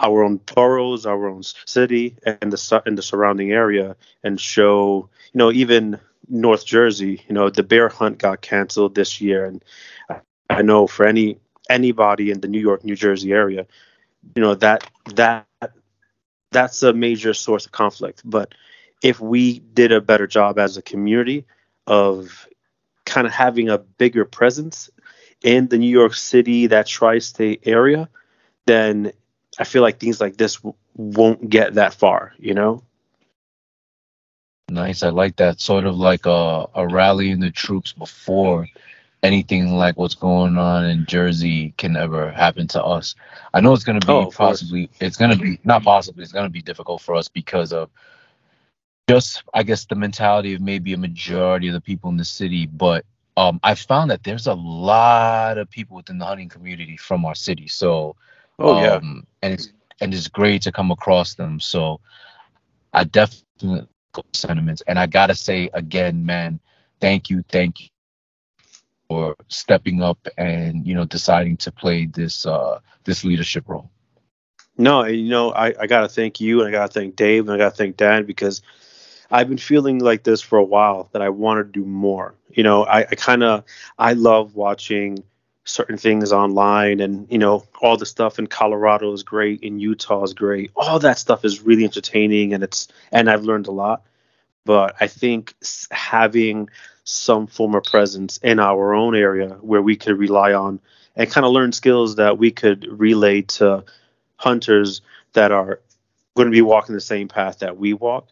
our 0.00 0.22
own 0.22 0.36
boroughs, 0.54 1.06
our 1.06 1.28
own 1.28 1.42
city, 1.42 2.16
and 2.24 2.52
the 2.52 2.82
and 2.86 2.96
the 2.96 3.02
surrounding 3.02 3.52
area, 3.52 3.96
and 4.22 4.40
show 4.40 5.08
you 5.32 5.38
know 5.38 5.52
even 5.52 5.98
North 6.28 6.64
Jersey, 6.66 7.22
you 7.28 7.34
know 7.34 7.50
the 7.50 7.62
bear 7.62 7.88
hunt 7.88 8.18
got 8.18 8.40
canceled 8.40 8.94
this 8.94 9.20
year, 9.20 9.44
and 9.44 9.64
I 10.50 10.62
know 10.62 10.86
for 10.86 11.06
any 11.06 11.38
anybody 11.68 12.30
in 12.30 12.40
the 12.40 12.48
New 12.48 12.60
York, 12.60 12.84
New 12.84 12.96
Jersey 12.96 13.32
area, 13.32 13.66
you 14.34 14.42
know 14.42 14.54
that 14.56 14.90
that 15.14 15.46
that's 16.50 16.82
a 16.82 16.92
major 16.92 17.34
source 17.34 17.66
of 17.66 17.72
conflict. 17.72 18.22
But 18.24 18.54
if 19.02 19.20
we 19.20 19.60
did 19.60 19.92
a 19.92 20.00
better 20.00 20.26
job 20.26 20.58
as 20.58 20.76
a 20.76 20.82
community 20.82 21.44
of 21.86 22.48
kind 23.04 23.26
of 23.26 23.32
having 23.32 23.68
a 23.68 23.78
bigger 23.78 24.24
presence 24.24 24.90
in 25.42 25.68
the 25.68 25.78
New 25.78 25.90
York 25.90 26.14
City, 26.14 26.66
that 26.66 26.86
tri-state 26.86 27.62
area, 27.64 28.08
then 28.66 29.12
I 29.58 29.64
feel 29.64 29.82
like 29.82 30.00
things 30.00 30.20
like 30.20 30.36
this 30.36 30.56
w- 30.56 30.74
won't 30.96 31.48
get 31.48 31.74
that 31.74 31.94
far. 31.94 32.32
You 32.38 32.54
know. 32.54 32.82
Nice. 34.68 35.02
I 35.02 35.08
like 35.08 35.36
that. 35.36 35.60
Sort 35.60 35.84
of 35.84 35.96
like 35.96 36.26
a, 36.26 36.66
a 36.74 36.86
rallying 36.86 37.40
the 37.40 37.50
troops 37.50 37.92
before 37.92 38.66
anything 39.22 39.76
like 39.76 39.96
what's 39.96 40.14
going 40.14 40.58
on 40.58 40.84
in 40.84 41.06
Jersey 41.06 41.74
can 41.76 41.96
ever 41.96 42.30
happen 42.30 42.68
to 42.68 42.84
us. 42.84 43.14
I 43.54 43.60
know 43.60 43.72
it's 43.72 43.84
going 43.84 43.98
to 43.98 44.06
be 44.06 44.12
oh, 44.12 44.30
possibly, 44.30 44.90
it's 45.00 45.16
going 45.16 45.30
to 45.30 45.36
be, 45.36 45.58
not 45.64 45.82
possibly, 45.82 46.22
it's 46.22 46.32
going 46.32 46.46
to 46.46 46.50
be 46.50 46.62
difficult 46.62 47.02
for 47.02 47.14
us 47.14 47.28
because 47.28 47.72
of 47.72 47.90
just, 49.08 49.42
I 49.54 49.62
guess, 49.62 49.86
the 49.86 49.94
mentality 49.94 50.54
of 50.54 50.60
maybe 50.60 50.92
a 50.92 50.98
majority 50.98 51.68
of 51.68 51.74
the 51.74 51.80
people 51.80 52.10
in 52.10 52.16
the 52.16 52.24
city. 52.24 52.66
But 52.66 53.04
um, 53.36 53.58
I 53.64 53.74
found 53.74 54.10
that 54.10 54.22
there's 54.22 54.46
a 54.46 54.54
lot 54.54 55.58
of 55.58 55.70
people 55.70 55.96
within 55.96 56.18
the 56.18 56.26
hunting 56.26 56.48
community 56.48 56.96
from 56.96 57.24
our 57.24 57.34
city. 57.34 57.68
So, 57.68 58.16
oh, 58.58 58.76
um, 58.76 58.82
yeah. 58.84 59.00
And 59.42 59.54
it's, 59.54 59.72
and 60.00 60.14
it's 60.14 60.28
great 60.28 60.62
to 60.62 60.72
come 60.72 60.90
across 60.90 61.34
them. 61.34 61.58
So 61.58 62.00
I 62.92 63.04
definitely 63.04 63.88
sentiments. 64.32 64.82
And 64.86 64.98
I 64.98 65.06
got 65.06 65.28
to 65.28 65.34
say 65.34 65.70
again, 65.72 66.24
man, 66.24 66.60
thank 67.00 67.30
you, 67.30 67.42
thank 67.48 67.80
you 67.80 67.88
for 69.08 69.34
stepping 69.48 70.02
up 70.02 70.28
and 70.36 70.86
you 70.86 70.94
know 70.94 71.04
deciding 71.04 71.56
to 71.56 71.72
play 71.72 72.06
this 72.06 72.46
uh 72.46 72.78
this 73.04 73.24
leadership 73.24 73.64
role 73.66 73.90
no 74.76 75.04
you 75.04 75.30
know 75.30 75.50
i, 75.52 75.74
I 75.80 75.86
gotta 75.86 76.08
thank 76.08 76.40
you 76.40 76.60
and 76.60 76.68
i 76.68 76.72
gotta 76.72 76.92
thank 76.92 77.16
dave 77.16 77.48
and 77.48 77.54
i 77.54 77.56
gotta 77.56 77.74
thank 77.74 77.96
dan 77.96 78.26
because 78.26 78.60
i've 79.30 79.48
been 79.48 79.58
feeling 79.58 79.98
like 79.98 80.24
this 80.24 80.42
for 80.42 80.58
a 80.58 80.64
while 80.64 81.08
that 81.12 81.22
i 81.22 81.30
want 81.30 81.58
to 81.58 81.80
do 81.80 81.86
more 81.86 82.34
you 82.50 82.62
know 82.62 82.84
i, 82.84 83.00
I 83.00 83.14
kind 83.14 83.42
of 83.42 83.64
i 83.98 84.12
love 84.12 84.54
watching 84.54 85.24
certain 85.68 85.98
things 85.98 86.32
online 86.32 87.00
and 87.00 87.30
you 87.30 87.38
know 87.38 87.64
all 87.82 87.96
the 87.96 88.06
stuff 88.06 88.38
in 88.38 88.46
colorado 88.46 89.12
is 89.12 89.22
great 89.22 89.60
in 89.60 89.78
utah 89.78 90.22
is 90.22 90.32
great 90.32 90.70
all 90.74 90.98
that 90.98 91.18
stuff 91.18 91.44
is 91.44 91.60
really 91.62 91.84
entertaining 91.84 92.54
and 92.54 92.64
it's 92.64 92.88
and 93.12 93.28
i've 93.28 93.44
learned 93.44 93.66
a 93.66 93.70
lot 93.70 94.02
but 94.64 94.96
i 95.00 95.06
think 95.06 95.54
having 95.90 96.68
some 97.04 97.46
form 97.46 97.74
of 97.74 97.84
presence 97.84 98.38
in 98.38 98.58
our 98.58 98.94
own 98.94 99.14
area 99.14 99.50
where 99.60 99.82
we 99.82 99.96
could 99.96 100.18
rely 100.18 100.52
on 100.52 100.80
and 101.16 101.30
kind 101.30 101.44
of 101.44 101.52
learn 101.52 101.72
skills 101.72 102.16
that 102.16 102.38
we 102.38 102.50
could 102.50 102.86
relay 102.88 103.42
to 103.42 103.84
hunters 104.36 105.02
that 105.32 105.52
are 105.52 105.80
going 106.34 106.46
to 106.46 106.52
be 106.54 106.62
walking 106.62 106.94
the 106.94 107.00
same 107.00 107.28
path 107.28 107.58
that 107.58 107.76
we 107.76 107.92
walk, 107.92 108.28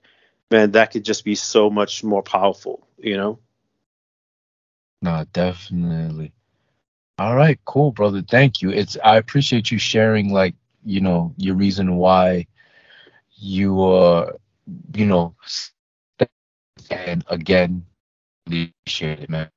man, 0.51 0.71
that 0.71 0.93
could 0.93 1.05
just 1.05 1.25
be 1.25 1.35
so 1.35 1.69
much 1.69 2.05
more 2.05 2.23
powerful, 2.23 2.87
you 2.97 3.17
know? 3.17 3.39
No, 5.03 5.25
definitely. 5.33 6.33
All 7.19 7.35
right, 7.35 7.59
cool, 7.65 7.93
brother. 7.93 8.21
Thank 8.21 8.61
you. 8.61 8.71
It's 8.71 8.99
I 9.03 9.17
appreciate 9.17 9.71
you 9.71 9.79
sharing 9.79 10.33
like, 10.33 10.55
you 10.85 11.01
know, 11.01 11.33
your 11.39 11.55
reason 11.55 11.97
why 11.97 12.47
you 13.39 13.83
uh 13.83 14.33
you 14.95 15.07
know 15.07 15.35
and 16.91 17.25
again 17.29 17.85
appreciate 18.47 19.21
it, 19.21 19.31
man. 19.31 19.49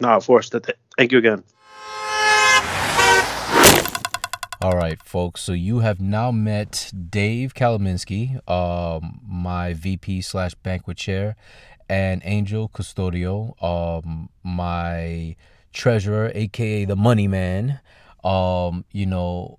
No, 0.00 0.10
of 0.10 0.26
course. 0.26 0.50
Thank 0.50 1.12
you 1.12 1.18
again. 1.18 1.44
All 4.62 4.76
right, 4.76 5.00
folks. 5.02 5.40
So 5.42 5.52
you 5.52 5.78
have 5.78 6.00
now 6.00 6.30
met 6.32 6.92
Dave 7.08 7.54
Kalaminski, 7.54 8.46
um, 8.50 9.20
my 9.26 9.72
VP 9.74 10.20
slash 10.22 10.54
banquet 10.54 10.98
chair, 10.98 11.36
and 11.88 12.20
Angel 12.24 12.68
Custodio, 12.68 13.54
um, 13.62 14.28
my 14.42 15.36
treasurer, 15.72 16.30
aka 16.34 16.84
the 16.84 16.96
money 16.96 17.28
man. 17.28 17.80
Um, 18.24 18.84
you 18.92 19.06
know, 19.06 19.58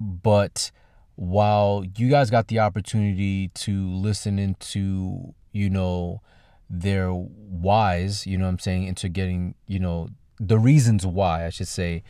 but 0.00 0.70
while 1.16 1.84
you 1.96 2.08
guys 2.08 2.30
got 2.30 2.48
the 2.48 2.58
opportunity 2.58 3.48
to 3.48 3.88
listen 3.88 4.38
into, 4.38 5.34
you 5.52 5.70
know, 5.70 6.20
their 6.68 7.10
whys, 7.10 8.26
you 8.26 8.36
know 8.36 8.46
I'm 8.46 8.58
saying, 8.58 8.84
into 8.84 9.08
getting, 9.08 9.54
you 9.66 9.78
know, 9.78 10.08
the 10.38 10.58
reasons 10.58 11.06
why, 11.06 11.46
I 11.46 11.50
should 11.50 11.68
say, 11.68 12.02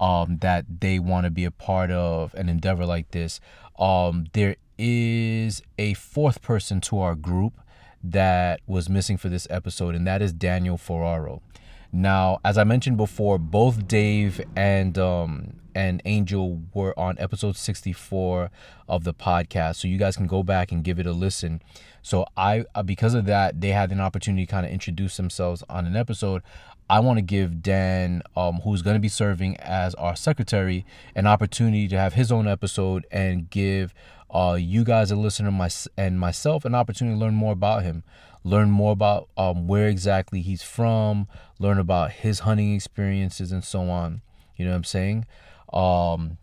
um, 0.00 0.38
that 0.38 0.80
they 0.80 0.98
want 0.98 1.24
to 1.24 1.30
be 1.30 1.44
a 1.44 1.50
part 1.50 1.90
of 1.90 2.34
an 2.34 2.48
endeavor 2.48 2.84
like 2.84 3.10
this. 3.12 3.40
Um, 3.78 4.26
there 4.32 4.56
is 4.76 5.62
a 5.78 5.94
fourth 5.94 6.42
person 6.42 6.80
to 6.82 6.98
our 7.00 7.14
group 7.14 7.60
that 8.02 8.60
was 8.66 8.88
missing 8.88 9.16
for 9.16 9.28
this 9.28 9.46
episode, 9.50 9.94
and 9.94 10.06
that 10.06 10.22
is 10.22 10.32
Daniel 10.32 10.76
Ferraro. 10.76 11.42
Now, 11.92 12.38
as 12.44 12.58
I 12.58 12.64
mentioned 12.64 12.96
before, 12.96 13.38
both 13.38 13.88
Dave 13.88 14.40
and 14.56 14.98
um, 14.98 15.54
and 15.74 16.02
Angel 16.04 16.60
were 16.74 16.98
on 16.98 17.16
episode 17.18 17.56
64 17.56 18.50
of 18.88 19.04
the 19.04 19.14
podcast, 19.14 19.76
so 19.76 19.88
you 19.88 19.96
guys 19.96 20.16
can 20.16 20.26
go 20.26 20.42
back 20.42 20.72
and 20.72 20.82
give 20.82 20.98
it 20.98 21.06
a 21.06 21.12
listen. 21.12 21.62
So 22.02 22.26
I, 22.36 22.64
uh, 22.74 22.82
because 22.82 23.14
of 23.14 23.26
that, 23.26 23.60
they 23.60 23.68
had 23.68 23.92
an 23.92 24.00
opportunity 24.00 24.44
to 24.44 24.50
kind 24.50 24.66
of 24.66 24.72
introduce 24.72 25.16
themselves 25.16 25.62
on 25.68 25.86
an 25.86 25.94
episode. 25.94 26.42
I 26.90 27.00
want 27.00 27.18
to 27.18 27.22
give 27.22 27.62
Dan, 27.62 28.22
um, 28.34 28.60
who's 28.64 28.82
going 28.82 28.94
to 28.94 29.00
be 29.00 29.08
serving 29.08 29.56
as 29.58 29.94
our 29.96 30.16
secretary, 30.16 30.86
an 31.14 31.26
opportunity 31.26 31.86
to 31.88 31.98
have 31.98 32.14
his 32.14 32.32
own 32.32 32.48
episode 32.48 33.06
and 33.10 33.48
give 33.50 33.92
uh, 34.30 34.56
you 34.58 34.84
guys 34.84 35.10
a 35.10 35.16
listener 35.16 35.50
my, 35.50 35.70
and 35.96 36.18
myself 36.20 36.64
an 36.64 36.74
opportunity 36.74 37.16
to 37.16 37.20
learn 37.20 37.34
more 37.34 37.52
about 37.52 37.82
him, 37.82 38.02
learn 38.44 38.70
more 38.70 38.92
about 38.92 39.28
um, 39.36 39.66
where 39.66 39.88
exactly 39.88 40.42
he's 40.42 40.62
from, 40.62 41.26
learn 41.58 41.78
about 41.78 42.12
his 42.12 42.40
hunting 42.40 42.74
experiences, 42.74 43.52
and 43.52 43.64
so 43.64 43.88
on. 43.88 44.22
You 44.56 44.64
know 44.66 44.72
what 44.72 44.78
I'm 44.78 44.84
saying? 44.84 45.26
Um, 45.72 46.38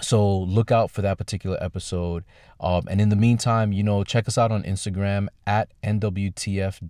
so 0.00 0.38
look 0.40 0.72
out 0.72 0.90
for 0.90 1.02
that 1.02 1.18
particular 1.18 1.56
episode. 1.62 2.24
Um, 2.60 2.84
and 2.88 3.00
in 3.00 3.10
the 3.10 3.16
meantime, 3.16 3.72
you 3.72 3.82
know, 3.82 4.02
check 4.04 4.26
us 4.26 4.36
out 4.36 4.50
on 4.50 4.64
Instagram 4.64 5.28
at 5.46 5.68
nwtf.nyc. 5.82 6.84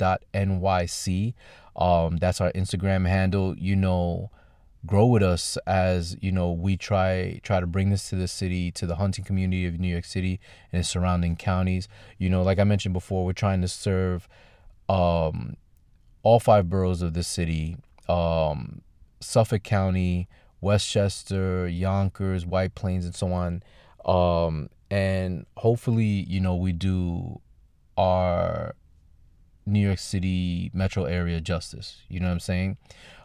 Um, 1.76 2.16
that's 2.16 2.40
our 2.40 2.52
Instagram 2.52 3.06
handle. 3.06 3.56
You 3.58 3.76
know, 3.76 4.30
grow 4.86 5.06
with 5.06 5.22
us 5.22 5.56
as 5.66 6.16
you 6.20 6.30
know 6.30 6.50
we 6.52 6.76
try 6.76 7.40
try 7.42 7.60
to 7.60 7.66
bring 7.66 7.90
this 7.90 8.08
to 8.10 8.16
the 8.16 8.28
city, 8.28 8.70
to 8.72 8.86
the 8.86 8.96
hunting 8.96 9.24
community 9.24 9.66
of 9.66 9.78
New 9.78 9.88
York 9.88 10.04
City 10.04 10.40
and 10.72 10.80
its 10.80 10.88
surrounding 10.88 11.36
counties. 11.36 11.88
You 12.18 12.30
know, 12.30 12.42
like 12.42 12.58
I 12.58 12.64
mentioned 12.64 12.92
before, 12.92 13.24
we're 13.24 13.32
trying 13.32 13.62
to 13.62 13.68
serve 13.68 14.28
um, 14.88 15.56
all 16.22 16.40
five 16.40 16.68
boroughs 16.68 17.02
of 17.02 17.14
the 17.14 17.22
city, 17.22 17.76
um, 18.08 18.82
Suffolk 19.20 19.62
County, 19.62 20.28
Westchester, 20.60 21.68
Yonkers, 21.68 22.46
White 22.46 22.74
Plains, 22.74 23.04
and 23.04 23.14
so 23.14 23.32
on. 23.32 23.62
Um, 24.04 24.68
and 24.90 25.46
hopefully, 25.56 26.04
you 26.04 26.40
know, 26.40 26.54
we 26.54 26.72
do 26.72 27.40
our 27.96 28.74
New 29.66 29.80
York 29.80 29.98
City 29.98 30.70
metro 30.74 31.04
area 31.04 31.40
justice. 31.40 32.02
You 32.08 32.20
know 32.20 32.26
what 32.26 32.32
I'm 32.32 32.40
saying? 32.40 32.76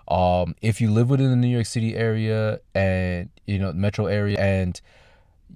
Um, 0.09 0.55
if 0.61 0.81
you 0.81 0.91
live 0.91 1.09
within 1.09 1.29
the 1.29 1.35
New 1.35 1.47
York 1.47 1.67
City 1.67 1.95
area 1.95 2.59
and 2.73 3.29
you 3.45 3.59
know 3.59 3.71
metro 3.73 4.07
area 4.07 4.39
and 4.39 4.79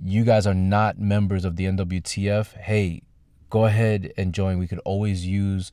you 0.04 0.24
guys 0.24 0.46
are 0.46 0.54
not 0.54 1.00
members 1.00 1.46
of 1.46 1.56
the 1.56 1.66
NWTF, 1.66 2.54
hey, 2.58 3.02
go 3.50 3.66
ahead 3.66 4.14
and 4.18 4.34
join. 4.34 4.58
We 4.58 4.68
could 4.68 4.80
always 4.80 5.26
use 5.26 5.72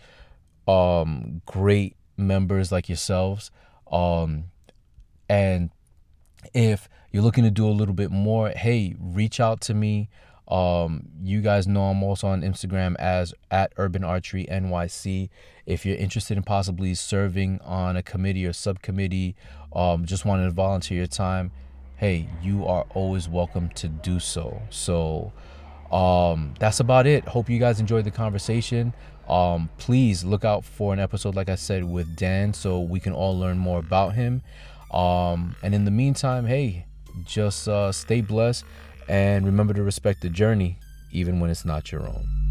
um, 0.69 1.43
great 1.47 1.97
members 2.17 2.71
like 2.71 2.89
yourselves. 2.89 3.51
Um, 3.91 4.45
and 5.29 5.71
if 6.55 6.89
you're 7.13 7.23
looking 7.23 7.45
to 7.45 7.51
do 7.51 7.67
a 7.67 7.71
little 7.71 7.95
bit 7.95 8.11
more, 8.11 8.51
hey, 8.51 8.95
reach 8.99 9.41
out 9.41 9.61
to 9.63 9.75
me. 9.75 10.09
Um, 10.51 11.09
you 11.23 11.41
guys 11.41 11.69
know 11.69 11.85
I'm 11.85 12.03
also 12.03 12.27
on 12.27 12.43
Instagram 12.43 12.97
as 12.99 13.33
at 13.51 13.73
Urban 13.77 14.03
Archery 14.03 14.47
NYC. 14.51 15.31
If 15.65 15.87
you're 15.87 15.97
interested 15.97 16.37
in 16.37 16.43
possibly 16.43 16.95
serving 16.95 17.61
on 17.63 17.97
a 17.97 18.03
committee 18.03 18.45
or 18.45 18.53
subcommittee, 18.53 19.37
um, 19.73 20.05
just 20.05 20.25
wanted 20.25 20.47
to 20.47 20.51
volunteer 20.51 20.99
your 20.99 21.07
time, 21.07 21.53
hey, 21.97 22.29
you 22.43 22.67
are 22.67 22.85
always 22.95 23.29
welcome 23.29 23.69
to 23.71 23.87
do 23.87 24.19
so. 24.19 24.61
So 24.71 25.33
um, 25.93 26.55
that's 26.59 26.81
about 26.81 27.07
it. 27.07 27.25
Hope 27.29 27.49
you 27.49 27.61
guys 27.61 27.79
enjoyed 27.79 28.05
the 28.05 28.11
conversation. 28.11 28.93
Um, 29.29 29.71
please 29.79 30.25
look 30.25 30.45
out 30.45 30.65
for 30.65 30.93
an 30.93 30.99
episode, 30.99 31.37
like 31.37 31.49
I 31.49 31.55
said, 31.55 31.85
with 31.85 32.17
Dan, 32.17 32.53
so 32.53 32.81
we 32.81 32.99
can 32.99 33.13
all 33.13 33.39
learn 33.39 33.59
more 33.59 33.79
about 33.79 34.15
him. 34.15 34.43
Um, 34.91 35.55
and 35.63 35.73
in 35.73 35.85
the 35.85 35.93
meantime, 35.93 36.47
hey, 36.47 36.87
just 37.25 37.69
uh, 37.69 37.93
stay 37.93 38.21
blessed 38.21 38.65
and 39.11 39.45
remember 39.45 39.75
to 39.75 39.83
respect 39.83 40.21
the 40.23 40.29
journey, 40.29 40.79
even 41.11 41.41
when 41.41 41.51
it's 41.51 41.65
not 41.65 41.91
your 41.91 42.03
own. 42.03 42.50